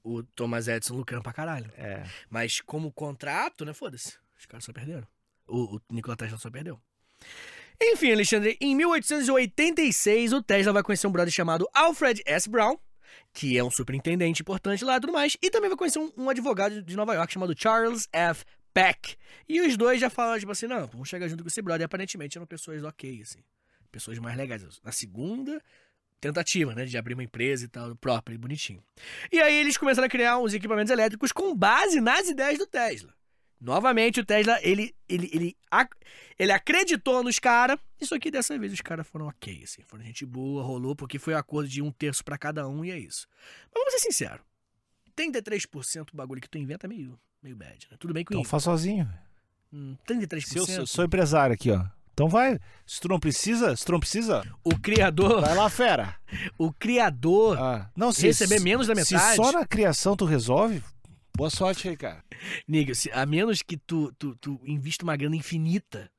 [0.01, 1.69] O Thomas Edison lucrando pra caralho.
[1.75, 2.03] É.
[2.29, 3.73] Mas como contrato, né?
[3.73, 4.17] Foda-se.
[4.39, 5.05] Os caras só perderam.
[5.45, 6.79] O, o Nikola Tesla só perdeu.
[7.81, 12.49] Enfim, Alexandre, em 1886 o Tesla vai conhecer um brother chamado Alfred S.
[12.49, 12.77] Brown,
[13.33, 16.29] que é um superintendente importante lá e tudo mais, e também vai conhecer um, um
[16.29, 18.45] advogado de Nova York chamado Charles F.
[18.73, 19.15] Pack.
[19.49, 21.81] E os dois já falaram, tipo assim, não, vamos chegar junto com esse brother.
[21.81, 23.43] E aparentemente eram pessoas ok, assim.
[23.97, 24.63] Pessoas mais legais.
[24.83, 25.59] Na segunda
[26.21, 28.83] tentativa, né, de abrir uma empresa e tal, própria e bonitinho.
[29.31, 33.11] E aí eles começaram a criar uns equipamentos elétricos com base nas ideias do Tesla.
[33.59, 35.57] Novamente, o Tesla, ele, ele, ele,
[36.37, 37.79] ele acreditou nos caras.
[37.99, 39.81] Isso aqui, dessa vez, os caras foram ok, assim.
[39.81, 42.91] Foram gente boa, rolou, porque foi um acordo de um terço para cada um e
[42.91, 43.27] é isso.
[43.73, 44.45] Mas vamos ser sinceros.
[45.15, 47.97] 33% do bagulho que tu inventa é meio, meio bad, né?
[47.99, 49.11] Tudo bem com Então faz sozinho.
[49.73, 50.45] Hum, 33%.
[50.45, 51.83] Se eu sou, sou empresário aqui, ó.
[52.17, 52.57] Então vai.
[52.83, 56.15] Se tu não precisa, se tu não precisa, O criador, vai lá, fera.
[56.57, 59.35] o criador Ah, não, se receber menos da Se metade.
[59.35, 60.81] só na criação tu resolve,
[61.37, 62.23] boa sorte aí, cara.
[62.67, 66.09] Niga, se- a menos que tu, tu, tu invista uma grana infinita,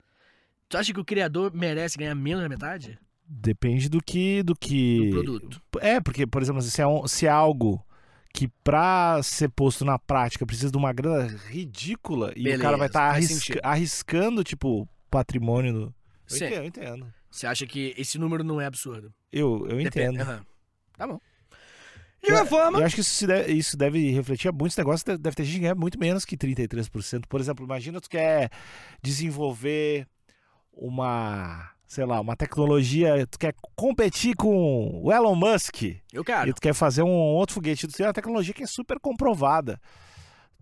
[0.68, 2.96] tu acha que o criador merece ganhar menos da metade
[3.30, 4.40] Depende do que.
[4.44, 5.06] Do que...
[5.06, 5.60] do produto?
[5.80, 7.84] É, porque, por exemplo, se é, um- se é algo
[8.32, 12.76] que pra ser posto na prática precisa de uma grana ridícula e o Beleza, cara
[12.76, 13.58] vai estar faz sentido.
[13.64, 15.94] arriscando, tipo, patrimônio do.
[16.30, 16.44] Eu Sim.
[16.46, 17.14] entendo, eu entendo.
[17.30, 19.12] Você acha que esse número não é absurdo?
[19.32, 20.20] Eu, eu entendo.
[20.20, 20.44] Aham.
[20.96, 21.20] Tá bom.
[22.22, 25.04] De qualquer forma, Eu acho que isso, se deve, isso deve refletir a muitos negócios.
[25.04, 27.26] Deve, deve ter gente que ganha muito menos que 33%.
[27.28, 28.50] Por exemplo, imagina tu quer
[29.00, 30.06] desenvolver
[30.72, 36.50] uma, sei lá, uma tecnologia, tu quer competir com o Elon Musk eu quero.
[36.50, 37.86] e tu quer fazer um outro foguete.
[37.86, 39.80] Tu tem uma tecnologia que é super comprovada.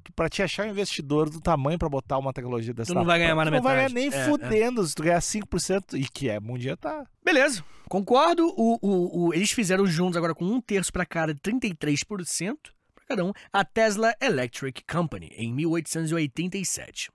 [0.06, 3.04] Tu- Pra te achar um investidor do tamanho pra botar uma tecnologia dessa Tu não
[3.04, 5.94] vai ganhar mais tu na não vai ganhar nem É, fudendo se tu ganhar 5%,
[5.98, 7.06] e que é mundial, tá.
[7.24, 8.46] Beleza, concordo.
[8.56, 12.56] O, o, o- eles fizeram juntos agora com um terço pra cada, 33%
[12.94, 17.10] pra cada um, a Tesla Electric Company, em 1887.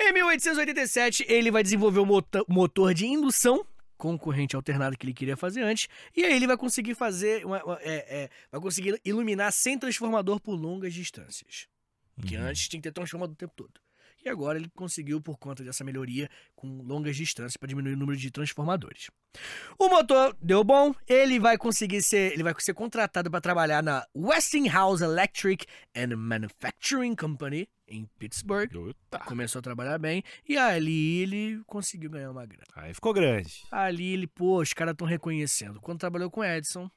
[0.00, 3.64] Em 1887, ele vai desenvolver o mota- motor de indução,
[3.98, 7.78] concorrente alternado que ele queria fazer antes, e aí ele vai conseguir fazer, uma- uma-
[7.82, 11.66] é, é, vai conseguir iluminar sem transformador por longas distâncias.
[12.26, 12.44] Que Uhum.
[12.44, 13.72] antes tinha que ter transformador o tempo todo.
[14.24, 18.16] E agora ele conseguiu, por conta dessa melhoria, com longas distâncias para diminuir o número
[18.16, 19.10] de transformadores.
[19.76, 24.06] O motor deu bom, ele vai conseguir ser, ele vai ser contratado para trabalhar na
[24.14, 28.70] Westinghouse Electric and Manufacturing Company em Pittsburgh.
[29.26, 32.64] Começou a trabalhar bem e ali ele conseguiu ganhar uma grana.
[32.76, 33.64] Aí ficou grande.
[33.72, 35.80] Ali ele, pô, os caras estão reconhecendo.
[35.80, 36.88] Quando trabalhou com Edison,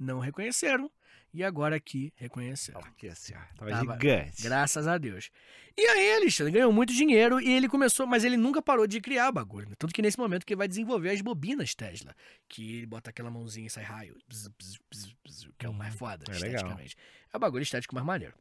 [0.00, 0.90] não reconheceram
[1.32, 2.80] e agora aqui reconheceram.
[2.80, 4.42] Aqui assim, ó, tava, Tava gigante.
[4.42, 5.30] Graças a Deus.
[5.76, 9.32] E aí, Alexandre ganhou muito dinheiro e ele começou, mas ele nunca parou de criar
[9.32, 9.70] bagulho.
[9.70, 9.74] né?
[9.78, 12.14] Tanto que nesse momento que ele vai desenvolver as bobinas Tesla.
[12.48, 14.16] Que ele bota aquela mãozinha e sai raio.
[14.28, 14.48] bzz,
[14.90, 16.48] bzz, bzz, que é o mais foda, é legal.
[16.48, 16.96] esteticamente.
[17.32, 18.34] É o bagulho estético mais maneiro.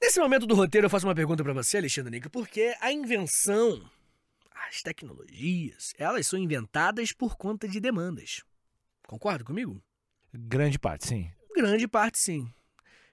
[0.00, 3.90] Nesse momento do roteiro, eu faço uma pergunta pra você, Alexandre Nica, porque a invenção,
[4.68, 8.44] as tecnologias, elas são inventadas por conta de demandas.
[9.06, 9.82] Concorda comigo?
[10.38, 11.30] Grande parte, sim.
[11.54, 12.50] Grande parte, sim.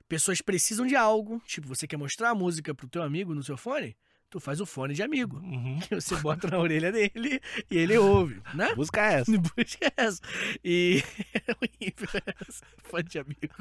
[0.07, 3.57] Pessoas precisam de algo, tipo, você quer mostrar a música pro teu amigo no seu
[3.57, 3.95] fone?
[4.29, 5.37] Tu faz o fone de amigo.
[5.37, 5.79] Uhum.
[5.79, 8.73] Que você bota na orelha dele e ele ouve, né?
[8.75, 9.31] Busca essa.
[9.37, 10.19] Busca essa.
[10.63, 12.09] E é horrível
[12.41, 12.65] essa.
[12.83, 13.55] Fone de amigo.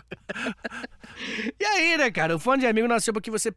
[1.61, 2.37] e aí, né, cara?
[2.37, 3.55] O fone de amigo nasceu porque você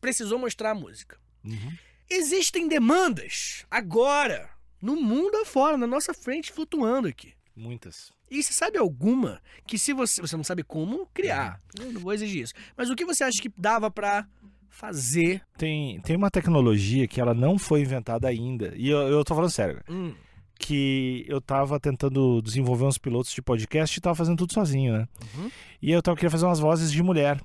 [0.00, 1.18] precisou mostrar a música.
[1.44, 1.76] Uhum.
[2.10, 7.34] Existem demandas agora, no mundo afora, na nossa frente, flutuando aqui.
[7.58, 8.12] Muitas.
[8.30, 12.12] E você sabe alguma que se você, você não sabe como criar, eu não vou
[12.12, 14.26] exigir isso, mas o que você acha que dava pra
[14.70, 15.42] fazer?
[15.56, 18.72] Tem, tem uma tecnologia que ela não foi inventada ainda.
[18.76, 19.82] E eu, eu tô falando sério.
[19.88, 20.14] Hum,
[20.58, 25.08] Que eu tava tentando desenvolver uns pilotos de podcast e tava fazendo tudo sozinho, né?
[25.34, 25.50] Uhum.
[25.82, 27.40] E eu tava querendo fazer umas vozes de mulher.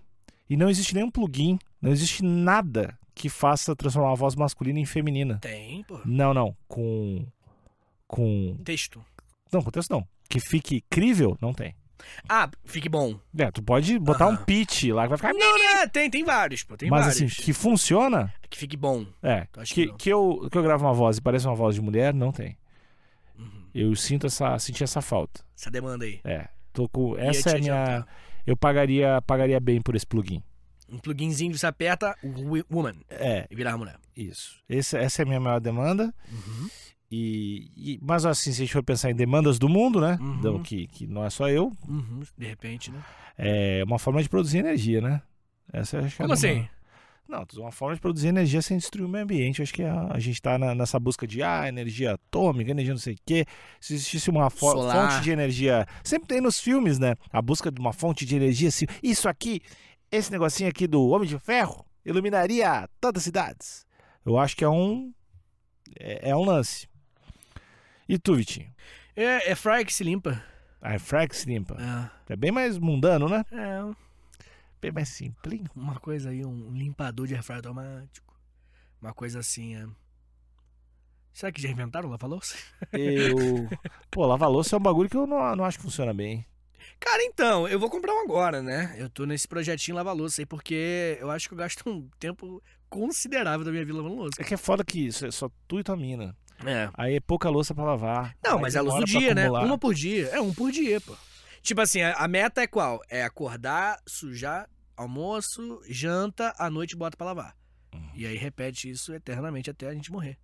[0.49, 4.85] E não existe nenhum plugin, não existe nada que faça transformar uma voz masculina em
[4.85, 5.39] feminina.
[5.39, 5.99] tem, pô.
[6.05, 6.55] Não, não.
[6.67, 7.25] Com.
[8.07, 8.57] Com.
[8.63, 9.03] Texto.
[9.53, 10.05] Não, com texto não.
[10.29, 11.75] Que fique crível, não tem.
[12.27, 13.17] Ah, fique bom.
[13.37, 15.33] É, tu pode botar um pitch lá que vai ficar.
[15.33, 15.87] Não, né?
[15.87, 16.75] Tem, tem vários, pô.
[16.75, 17.21] Tem Mas vários.
[17.31, 19.05] assim, que funciona, Que fique bom.
[19.21, 19.45] é.
[19.51, 19.97] Tu acha que Que, não?
[19.97, 22.57] que, eu, que eu gravo uma voz e parece uma voz de mulher, não tem.
[23.39, 23.63] Uhum.
[23.73, 25.45] Eu sinto essa, senti essa falta.
[25.57, 26.19] Essa demanda aí.
[26.25, 26.47] É.
[26.73, 27.83] Tô com, Ia essa é a minha.
[27.83, 28.07] adiantar.
[28.45, 30.43] Eu pagaria, pagaria bem por esse plugin.
[30.89, 32.15] Um pluginzinho, você aperta,
[32.69, 33.95] woman, É, e virar mulher.
[34.15, 34.57] isso.
[34.67, 36.13] Esse, essa é a minha maior demanda.
[36.29, 36.69] Uhum.
[37.15, 40.17] E, e- mas assim, se a gente for pensar em demandas do mundo, né?
[40.19, 40.35] Uhum.
[40.39, 42.21] Então, que, que não é só eu, Uhum.
[42.35, 43.03] De repente, né?
[43.37, 45.21] é uma forma de produzir energia, né?
[45.71, 46.67] Essa é Como uma- assim?
[47.29, 49.59] Não, uma forma de produzir energia sem destruir o meio ambiente.
[49.59, 52.99] Eu acho que a, a gente está nessa busca de ah, energia atômica, energia não
[52.99, 53.45] sei o quê.
[53.79, 55.11] Se existisse uma fo- Solar.
[55.11, 55.85] fonte de energia.
[56.03, 57.15] Sempre tem nos filmes, né?
[57.31, 58.67] A busca de uma fonte de energia.
[58.69, 59.61] Assim, isso aqui,
[60.11, 63.85] esse negocinho aqui do Homem de Ferro, iluminaria todas as cidades.
[64.25, 65.13] Eu acho que é um.
[65.99, 66.87] É, é um lance.
[68.07, 68.73] E tu, Vitinho?
[69.15, 70.43] É, é fryer que se limpa.
[70.81, 71.77] A Frax limpa.
[72.27, 72.33] É.
[72.33, 73.45] É bem mais mundano, né?
[73.53, 73.95] É,
[74.81, 75.69] Bem mais simplinho.
[75.73, 78.37] uma coisa aí, um limpador de airfryer automático.
[79.01, 79.87] Uma coisa assim, é...
[81.31, 82.57] Será que já inventaram lava-louça?
[82.91, 83.69] Eu.
[84.11, 86.45] Pô, lavar louça é um bagulho que eu não, não acho que funciona bem.
[86.99, 88.93] Cara, então, eu vou comprar um agora, né?
[88.97, 93.65] Eu tô nesse projetinho lava-louça aí, porque eu acho que eu gasto um tempo considerável
[93.65, 94.41] da minha vida lavando louça.
[94.41, 96.35] É que é foda que isso é só tu e tua mina.
[96.65, 96.89] É.
[96.93, 98.35] Aí é pouca louça pra lavar.
[98.43, 99.49] Não, mas é a luz do dia, né?
[99.49, 100.27] Uma por dia.
[100.27, 101.15] É um por dia, pô.
[101.61, 103.01] Tipo assim, a, a meta é qual?
[103.09, 107.55] É acordar, sujar, almoço, janta, à noite bota pra lavar.
[107.93, 108.11] Uhum.
[108.13, 110.37] E aí repete isso eternamente até a gente morrer.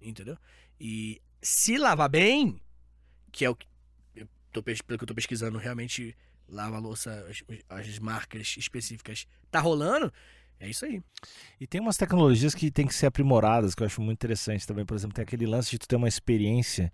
[0.00, 0.36] Entendeu?
[0.78, 2.60] E se lavar bem,
[3.32, 3.66] que é o que
[4.14, 6.16] eu tô, pelo que eu tô pesquisando, realmente
[6.48, 10.12] lava a louça, as, as marcas específicas, tá rolando,
[10.60, 11.02] é isso aí.
[11.60, 14.84] E tem umas tecnologias que tem que ser aprimoradas, que eu acho muito interessante também.
[14.84, 16.92] Por exemplo, tem aquele lance de tu ter uma experiência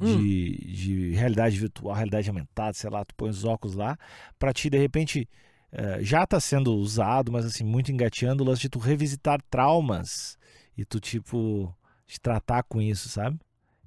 [0.00, 0.04] Hum.
[0.04, 3.98] de, de realidade virtual, realidade aumentada, sei lá, tu põe os óculos lá,
[4.38, 5.26] pra ti, de repente,
[5.72, 10.36] eh, já tá sendo usado, mas assim, muito engateando o lance de tu revisitar traumas
[10.76, 11.74] e tu, tipo,
[12.06, 13.38] te tratar com isso, sabe?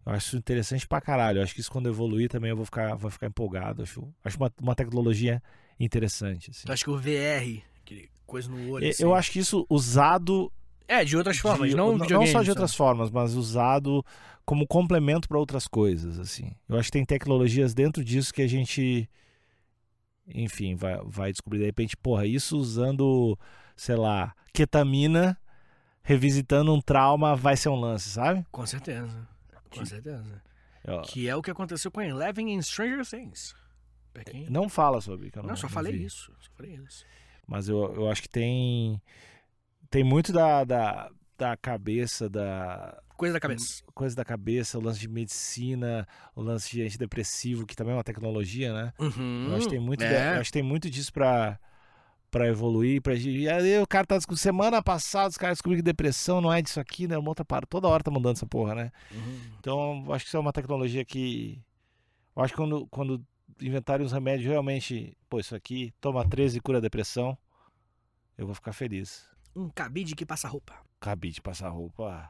[0.05, 1.37] Eu acho isso interessante pra caralho.
[1.39, 3.83] Eu acho que isso quando evoluir também eu vou ficar, vou ficar empolgado.
[3.83, 5.41] Acho, acho uma, uma tecnologia
[5.79, 6.49] interessante.
[6.49, 6.65] Assim.
[6.65, 8.85] Tu acha que o VR, aquele coisa no olho.
[8.85, 10.51] E- assim- Eu acho que isso usado
[10.87, 14.03] É, de outras formas, de- não não só de outras formas, mas usado
[14.45, 16.51] como complemento para outras coisas, assim.
[16.67, 19.07] Eu acho que tem tecnologias dentro disso que a gente,
[20.27, 23.37] enfim, vai, vai descobrir de repente, porra, isso usando,
[23.75, 25.37] sei lá, ketamina,
[26.01, 28.45] revisitando um trauma, vai ser um lance, sabe?
[28.51, 29.27] Com certeza.
[29.69, 30.41] Com Que- certeza.
[30.83, 33.55] Eu- Que é o que aconteceu com Eleven em Stranger Things.
[34.25, 34.49] Quem...
[34.49, 36.33] não fala sobre, eu não, Não, só não falei isso.
[36.41, 37.05] Só falei isso.
[37.49, 39.01] Mas eu, eu acho que tem
[39.89, 43.83] tem muito da, da, da cabeça da Coisa da cabeça.
[43.93, 48.03] coisa da cabeça, o lance de medicina, o lance de antidepressivo, que também é uma
[48.03, 48.93] tecnologia, né?
[48.97, 49.47] Uhum.
[49.49, 50.07] Eu acho que tem muito, é.
[50.35, 51.59] de- acho que tem muito disso pra,
[52.31, 53.15] pra evoluir, pra.
[53.15, 54.39] E aí o cara tá descobrindo.
[54.41, 57.17] Semana passada os caras descobriram que depressão não é disso aqui, né?
[57.17, 57.65] Uma outra para.
[57.65, 58.91] Toda hora tá mudando essa porra, né?
[59.11, 59.39] Uhum.
[59.59, 61.61] Então, acho que isso é uma tecnologia que.
[62.35, 63.21] Eu acho que quando, quando
[63.61, 67.37] inventarem os remédios realmente, pô, isso aqui, toma 13 e cura a depressão,
[68.37, 69.27] eu vou ficar feliz.
[69.55, 70.75] Um cabide que passa roupa.
[70.99, 72.29] Cabide passa roupa.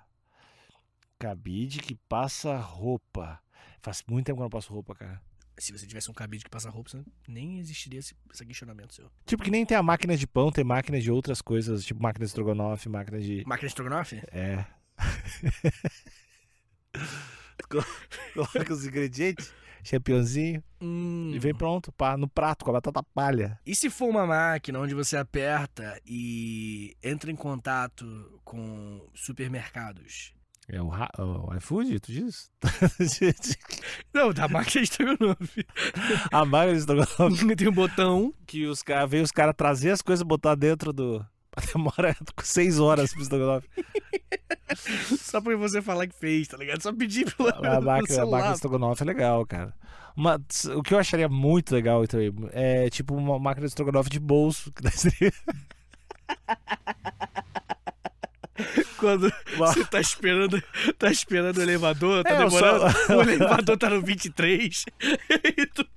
[1.18, 3.40] Cabide que passa roupa.
[3.82, 5.22] Faz muito tempo que eu não passo roupa, cara.
[5.58, 9.12] Se você tivesse um cabide que passa roupa, você nem existiria esse, esse questionamento seu.
[9.26, 12.26] Tipo, que nem tem a máquina de pão, tem máquina de outras coisas, tipo máquina
[12.26, 13.44] de estrogonofe, máquina de.
[13.46, 14.24] Máquina de estrogonofe?
[14.32, 14.66] É.
[18.34, 21.32] Coloca os ingredientes, championzinho, Hum.
[21.34, 23.60] e vem pronto, pá, no prato, com a batata palha.
[23.66, 28.06] E se for uma máquina onde você aperta e entra em contato
[28.46, 30.34] com supermercados?
[30.72, 32.52] É o, o iFood, tu diz?
[34.14, 35.66] Não, da máquina de estrogonofe.
[36.32, 38.34] a máquina de estrogonofe Tem um botão.
[38.46, 41.26] que os caras, veio os caras trazer as coisas e botar dentro do.
[41.74, 43.68] Demora seis horas pro estrogonofe.
[45.20, 46.82] Só pra você falar que fez, tá ligado?
[46.82, 49.74] Só pedir pelo, A máquina, a máquina estrogonofe é legal, cara.
[50.16, 50.40] Uma,
[50.76, 54.72] o que eu acharia muito legal também é tipo uma máquina de estrogonofe de bolso.
[54.72, 55.32] Que daí-
[58.98, 60.62] Quando você tá esperando,
[60.98, 64.84] tá esperando o elevador, tá É, demorando, só- o elevador tá no 23,
[65.58, 65.88] e tu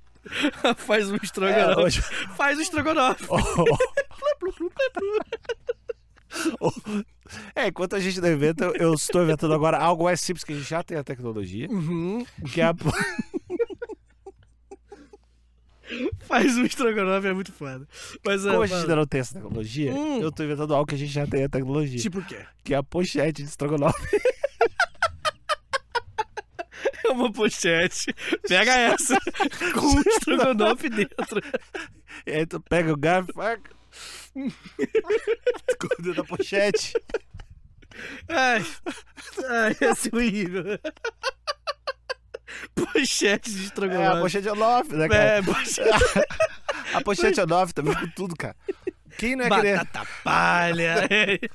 [0.77, 1.81] faz um É, estrogonofe.
[1.81, 2.01] hoje-
[2.37, 3.25] Faz o estrogonofe.
[7.55, 10.55] É, enquanto a gente não inventa, eu- estou inventando agora algo mais simples que a
[10.55, 12.25] gente já tem a tecnologia, Uhum.
[12.51, 12.73] que é a...
[16.27, 17.87] Faz um estrogonofe, é muito foda.
[18.25, 20.21] Mas, Como ah, a gente ainda não tem essa tecnologia, Hum.
[20.21, 22.45] eu estou inventando algo que a gente já tem a tecnologia, tipo o quê?
[22.63, 23.99] que é a pochete de estrogonofe.
[27.05, 28.13] É uma pochete.
[28.47, 29.17] Pega essa
[29.73, 31.41] com um estrogonofe dentro.
[32.25, 33.31] E aí tu pega o garfo
[34.35, 34.51] e
[35.69, 36.93] esconde da pochete.
[38.27, 38.65] Ai,
[39.49, 40.79] ai, esse é horrível.
[42.75, 44.21] Pochete de É, a estrogonofe.
[44.21, 45.23] pochete é nove, né, cara?
[45.23, 45.89] É, pochete.
[46.93, 48.55] A pochete é nove também com tudo, cara.
[49.17, 49.77] Quem não é querer...
[49.77, 50.95] Batata palha.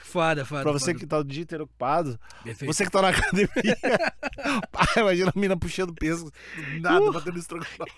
[0.00, 0.62] Foda, foda.
[0.62, 0.98] Pra você foda.
[1.00, 2.72] que tá o dia inteiro ocupado, Perfeito.
[2.72, 3.48] você que tá na academia,
[4.72, 7.92] pá, imagina a mina puxando peso, do nada, batendo estrogonofe.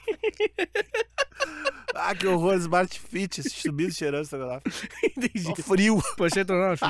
[2.10, 4.62] Ah, que horror, Smart Fit, subindo cheirando estrogonofe.
[5.04, 5.42] Entendi.
[5.42, 6.84] Só frio, Pochete estrogonofe.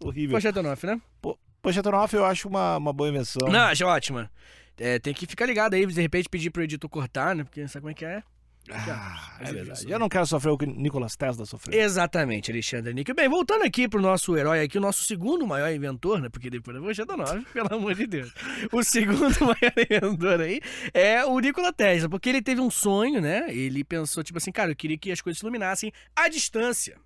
[0.00, 0.38] horrível.
[0.38, 1.00] Estrogonofe, né?
[1.20, 3.48] Poxa, estrogonofe eu acho uma, uma boa invenção.
[3.48, 4.30] Não, acho ótima.
[4.76, 7.44] É, tem que ficar ligado aí, de repente pedir pro editor cortar, né?
[7.44, 8.22] Porque sabe como é que é?
[8.70, 9.90] Ah, Mas é é verdade.
[9.90, 11.78] Eu não quero sofrer o que Nicolas Tesla sofreu.
[11.78, 13.14] Exatamente, Alexandre Níquel.
[13.14, 16.30] Bem, voltando aqui pro nosso herói aqui, o nosso segundo maior inventor, né?
[16.30, 18.32] Porque depois da Pocheta 9, pelo amor de Deus.
[18.72, 20.60] O segundo maior inventor aí
[20.94, 23.44] é o Nikola Tesla, porque ele teve um sonho, né?
[23.54, 26.96] Ele pensou, tipo assim, cara, eu queria que as coisas se iluminassem à distância.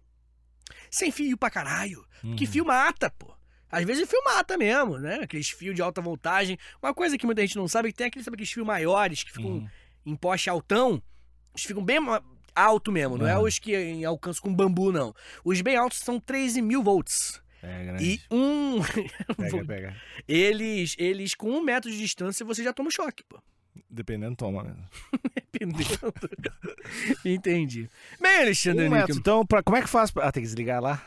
[0.90, 2.04] Sem fio pra caralho.
[2.36, 2.50] Que Uhum.
[2.50, 3.34] fio mata, pô.
[3.70, 5.20] Às vezes fio mata mesmo, né?
[5.22, 6.56] Aqueles fios de alta voltagem.
[6.82, 9.22] Uma coisa que muita gente não sabe é que tem aqueles, sabe, aqueles fios maiores
[9.24, 9.68] que ficam Uhum.
[10.06, 11.02] em poste altão.
[11.58, 11.98] Eles ficam bem
[12.54, 13.44] alto mesmo, não é Uhum.
[13.44, 15.12] os que alcance com bambu, não.
[15.44, 17.40] Os bem altos são 13 mil volts.
[17.60, 18.04] É grande.
[18.04, 18.80] E um.
[19.36, 19.96] Pega, pega.
[20.28, 23.40] eles, eles, com um metro de distância, você já toma choque, pô.
[23.90, 24.84] Dependendo, toma mesmo.
[25.52, 26.14] Dependendo.
[27.24, 27.88] Entendi.
[28.20, 29.16] Bem, Alexandre Um metro.
[29.16, 30.10] Então, pra, como é que faz?
[30.12, 31.02] pra- Ah, tem que desligar lá.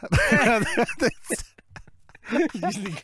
[2.53, 3.03] Desligar,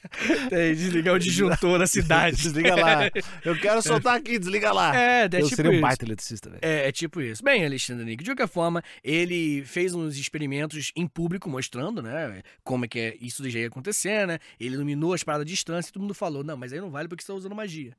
[0.52, 2.38] é, desligar o disjuntor da cidade.
[2.38, 3.10] desliga lá.
[3.44, 4.96] Eu quero soltar aqui, desliga lá.
[4.96, 5.82] É, é Eu tipo seria um isso.
[5.82, 6.60] baita eletricista, velho.
[6.62, 7.44] É, é tipo isso.
[7.44, 12.86] Bem, Alexandre Nick, de qualquer forma, ele fez uns experimentos em público mostrando, né, como
[12.86, 14.40] é que é, isso já ia acontecer, né?
[14.60, 17.08] Ele iluminou as paradas de distância e todo mundo falou, não, mas aí não vale
[17.08, 17.96] porque você tá usando magia.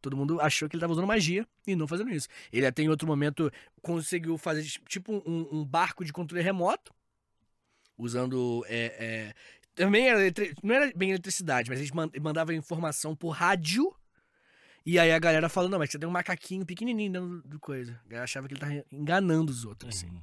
[0.00, 2.26] Todo mundo achou que ele tava usando magia e não fazendo isso.
[2.52, 3.50] Ele até em outro momento
[3.80, 6.92] conseguiu fazer tipo um, um barco de controle remoto,
[7.96, 8.64] usando.
[8.68, 9.34] é, é,
[9.74, 13.94] também era eletri- não era bem eletricidade, mas eles man- mandavam informação por rádio.
[14.84, 17.92] E aí a galera falou, não, mas você tem um macaquinho pequenininho dentro do coisa.
[18.04, 20.08] A galera achava que ele tava enganando os outros, assim.
[20.08, 20.20] Uhum.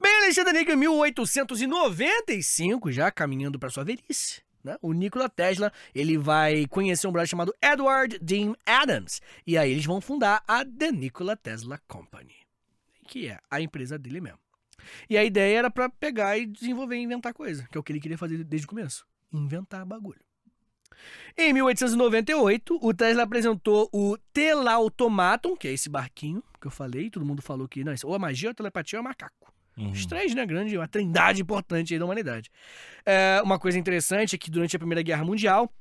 [0.00, 4.76] Bem, Alexandre em 1895, já caminhando para sua velhice, né?
[4.80, 9.20] O Nikola Tesla, ele vai conhecer um brother chamado Edward Dean Adams.
[9.46, 12.34] E aí eles vão fundar a The Nikola Tesla Company,
[13.06, 14.38] que é a empresa dele mesmo.
[15.08, 17.92] E a ideia era para pegar e desenvolver e inventar coisa, que é o que
[17.92, 19.06] ele queria fazer desde o começo.
[19.32, 20.20] Inventar bagulho.
[21.36, 27.24] Em 1898, o Tesla apresentou o Telautomaton, que é esse barquinho que eu falei, todo
[27.24, 29.52] mundo falou que não, isso ou a magia ou a telepatia ou é macaco.
[29.76, 29.92] Uhum.
[29.92, 30.44] Os três, né?
[30.44, 32.50] Grande, uma trindade importante aí da humanidade.
[33.06, 35.72] É, uma coisa interessante é que durante a Primeira Guerra Mundial,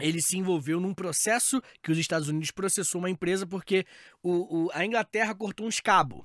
[0.00, 3.84] ele se envolveu num processo que os Estados Unidos processou uma empresa porque
[4.22, 6.24] o, o- a Inglaterra cortou uns cabos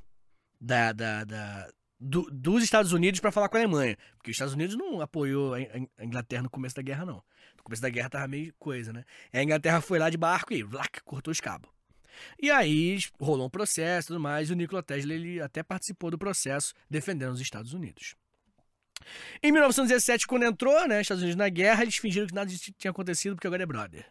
[0.61, 3.97] da, da- da- do- dos Estados Unidos para falar com a Alemanha.
[4.17, 5.59] Porque os Estados Unidos não apoiou a,
[6.03, 7.23] Inglaterra no começo da guerra, não.
[7.57, 9.03] No começo da guerra tava meio coisa, né?
[9.33, 11.69] A Inglaterra foi lá de barco e vlac, cortou os cabos.
[12.41, 16.09] E aí rolou um processo e tudo mais, e o Nikola Tesla ele até participou
[16.09, 18.15] do processo defendendo os Estados Unidos.
[19.43, 23.35] Em 1917, quando entrou, né, Estados Unidos na guerra, eles fingiram que nada tinha acontecido
[23.35, 24.05] porque agora é brother.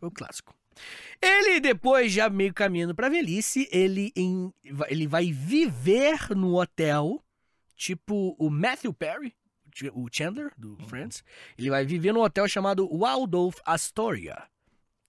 [0.00, 0.54] O clássico.
[1.20, 4.52] Ele, depois, já meio caminhando pra velhice, ele, em-
[4.88, 7.22] ele vai viver no hotel,
[7.76, 9.34] tipo o Matthew Perry,
[9.94, 11.22] o Chandler, do Friends.
[11.56, 14.36] Ele vai viver num hotel chamado Waldorf Astoria,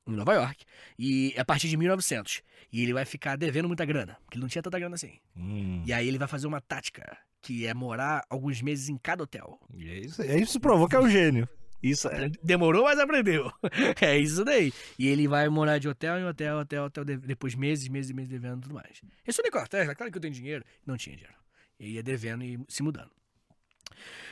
[0.07, 0.63] em Nova York.
[0.97, 2.41] E a partir de 1900.
[2.71, 5.19] E ele vai ficar devendo muita grana, porque ele não tinha tanta grana assim.
[5.35, 5.83] Hum.
[5.85, 9.59] E aí ele vai fazer uma tática, que é morar alguns meses em cada hotel.
[9.73, 11.47] E é isso, é isso provou que é um gênio.
[11.83, 12.29] Isso é.
[12.41, 13.51] Demorou, mas aprendeu.
[14.01, 14.71] É isso daí.
[14.97, 18.13] E ele vai morar de hotel em hotel, hotel, hotel, de- depois meses, meses e
[18.13, 19.01] meses devendo e tudo mais.
[19.27, 20.63] Esse é o Nikola Tesla, claro que eu tenho dinheiro.
[20.85, 21.37] Não tinha dinheiro.
[21.79, 23.11] Ele ia devendo e se mudando.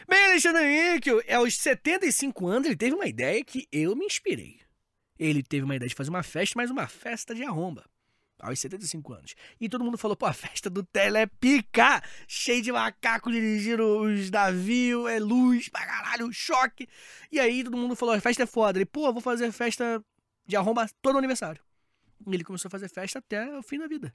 [0.10, 4.60] Bem, Alexandre Níquel, aos 75 anos, ele teve uma ideia que eu me inspirei.
[5.20, 7.86] Ele teve uma ideia de fazer uma festa, mas uma festa de arromba.
[8.42, 9.36] Aos 75 anos.
[9.60, 12.02] E todo mundo falou, pô, a festa do Tele é pica!
[12.28, 16.88] Cheio de macaco dirigindo os navios, é luz pra caralho, choque.
[17.32, 18.78] E aí todo mundo falou, a festa é foda.
[18.80, 20.04] Ele, pô, vou fazer festa
[20.48, 21.62] de arromba todo aniversário.
[22.28, 24.12] E ele começou a fazer festa até o fim da vida.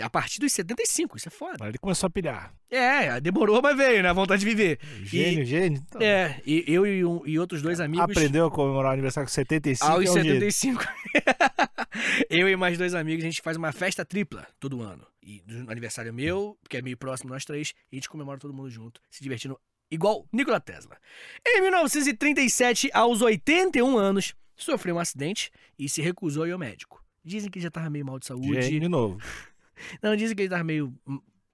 [0.00, 1.66] A partir dos 75, isso é foda.
[1.68, 2.52] Ele começou a pilhar.
[2.70, 4.08] É, demorou, mas veio, né?
[4.08, 4.78] A vontade de viver.
[5.02, 5.82] Gênio, gênio.
[5.86, 8.04] Então, É, e eu e, um- e outros dois amigos.
[8.04, 10.32] Aprendeu a comemorar o aniversário com 75 Aos é um gênio.
[10.50, 10.84] 75.
[12.30, 15.06] eu e mais dois amigos, a gente faz uma festa tripla todo ano.
[15.22, 18.54] E no aniversário meu, que é meio próximo nós três, e a gente comemora todo
[18.54, 19.58] mundo junto, se divertindo
[19.90, 20.96] igual Nikola Tesla.
[21.44, 27.04] Em 1937, aos 81 anos, sofreu um acidente e se recusou a ir ao médico.
[27.24, 28.62] Dizem que ele já tava meio mal de saúde.
[28.62, 29.18] Gênio de novo.
[30.00, 30.94] Não, dizem que ele tava meio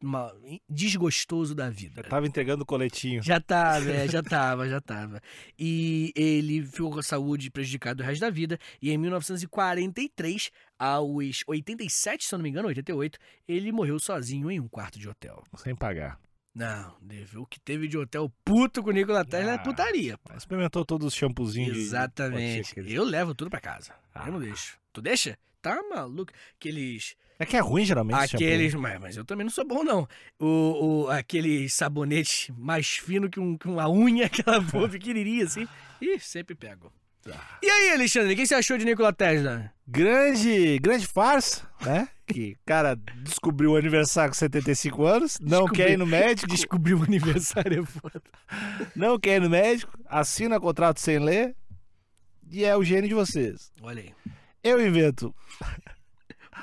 [0.02, 0.34] mal-
[0.68, 2.02] desgostoso da vida.
[2.02, 3.22] Tava entregando o coletinho.
[3.22, 5.20] Já tava, é, já tava, já tava.
[5.58, 8.58] E ele ficou com a saúde prejudicada o resto da vida.
[8.80, 14.60] E em 1943, aos 87, se eu não me engano, 88, ele morreu sozinho em
[14.60, 15.42] um quarto de hotel.
[15.56, 16.18] Sem pagar.
[16.54, 19.58] Não, Dave, o que teve de hotel puto com o Nikola Tesla é Ah.
[19.58, 20.18] putaria.
[20.18, 20.34] pô.
[20.36, 21.74] Experimentou todos os shampoozinhos.
[21.74, 22.74] de- Exatamente.
[22.74, 23.94] Que- Eu levo tudo pra casa.
[24.14, 24.26] Ah.
[24.26, 24.76] Eu não deixo.
[24.92, 25.38] Tu deixa?
[25.62, 26.30] Tá maluco?
[26.58, 27.14] Aqueles.
[27.42, 28.74] É que é ruim geralmente esse Aqueles.
[28.74, 30.08] Mas, mas eu também não sou bom, não.
[30.38, 35.66] O, o, aquele sabonete mais fino que, um, que uma unha, aquela boa pequenininha assim.
[36.00, 36.92] Ih, sempre pego.
[37.22, 37.58] Tá.
[37.62, 39.72] E aí, Alexandre, o que você achou de Nikola Tesla?
[39.86, 42.08] Grande, grande farsa, né?
[42.26, 45.74] Que cara descobriu o aniversário com 75 anos, não Descobriu.
[45.86, 48.22] quer ir no médico, Descobriu o aniversário, é foda.
[48.96, 51.54] não quer ir no médico, assina contrato sem ler
[52.50, 53.70] e é o gênio de vocês.
[53.82, 54.12] Olha aí.
[54.64, 55.34] Eu invento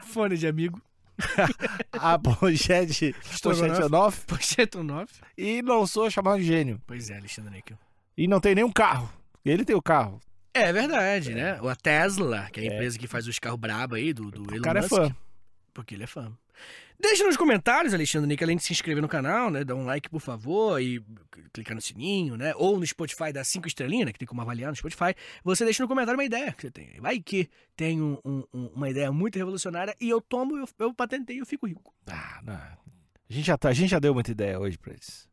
[0.10, 0.82] Fone de amigo.
[1.92, 5.12] a pochete, pochete Onoff Pocheto 9.
[5.38, 6.82] e não sou chamado de gênio.
[6.88, 7.78] Pois é, Alexandre Níquel.
[8.18, 9.12] E não tem nenhum carro.
[9.44, 10.20] Ele tem o carro.
[10.54, 11.60] É verdade, né?
[11.62, 14.50] Ou a Tesla, que é a empresa que faz os carros brabo aí do, do
[14.50, 14.96] O Elon cara é Musk.
[14.96, 15.16] fã.
[15.74, 16.32] Porque ele é fã.
[17.02, 19.64] Deixa nos comentários, Alexandre Nick, além de se inscrever no canal, né?
[19.64, 21.02] Dá um like, por favor, e
[21.54, 22.54] clicar no sininho, né?
[22.58, 24.12] Ou no Spotify, dá cinco estrelinhas, né?
[24.12, 25.16] Que tem como avaliar no Spotify.
[25.44, 27.00] Você deixa no comentário uma ideia que você tem.
[27.00, 30.94] Vai que tem um- um- um- uma ideia muito revolucionária e eu tomo, eu, eu
[30.94, 31.94] patentei e eu fico rico.
[32.08, 32.54] Ah, não.
[32.54, 32.78] A
[33.30, 35.26] gente já, tá, a gente já deu muita ideia hoje pra eles.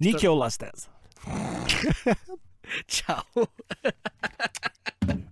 [0.00, 0.90] Nick ou Las Tesla?
[2.88, 3.26] Tchau.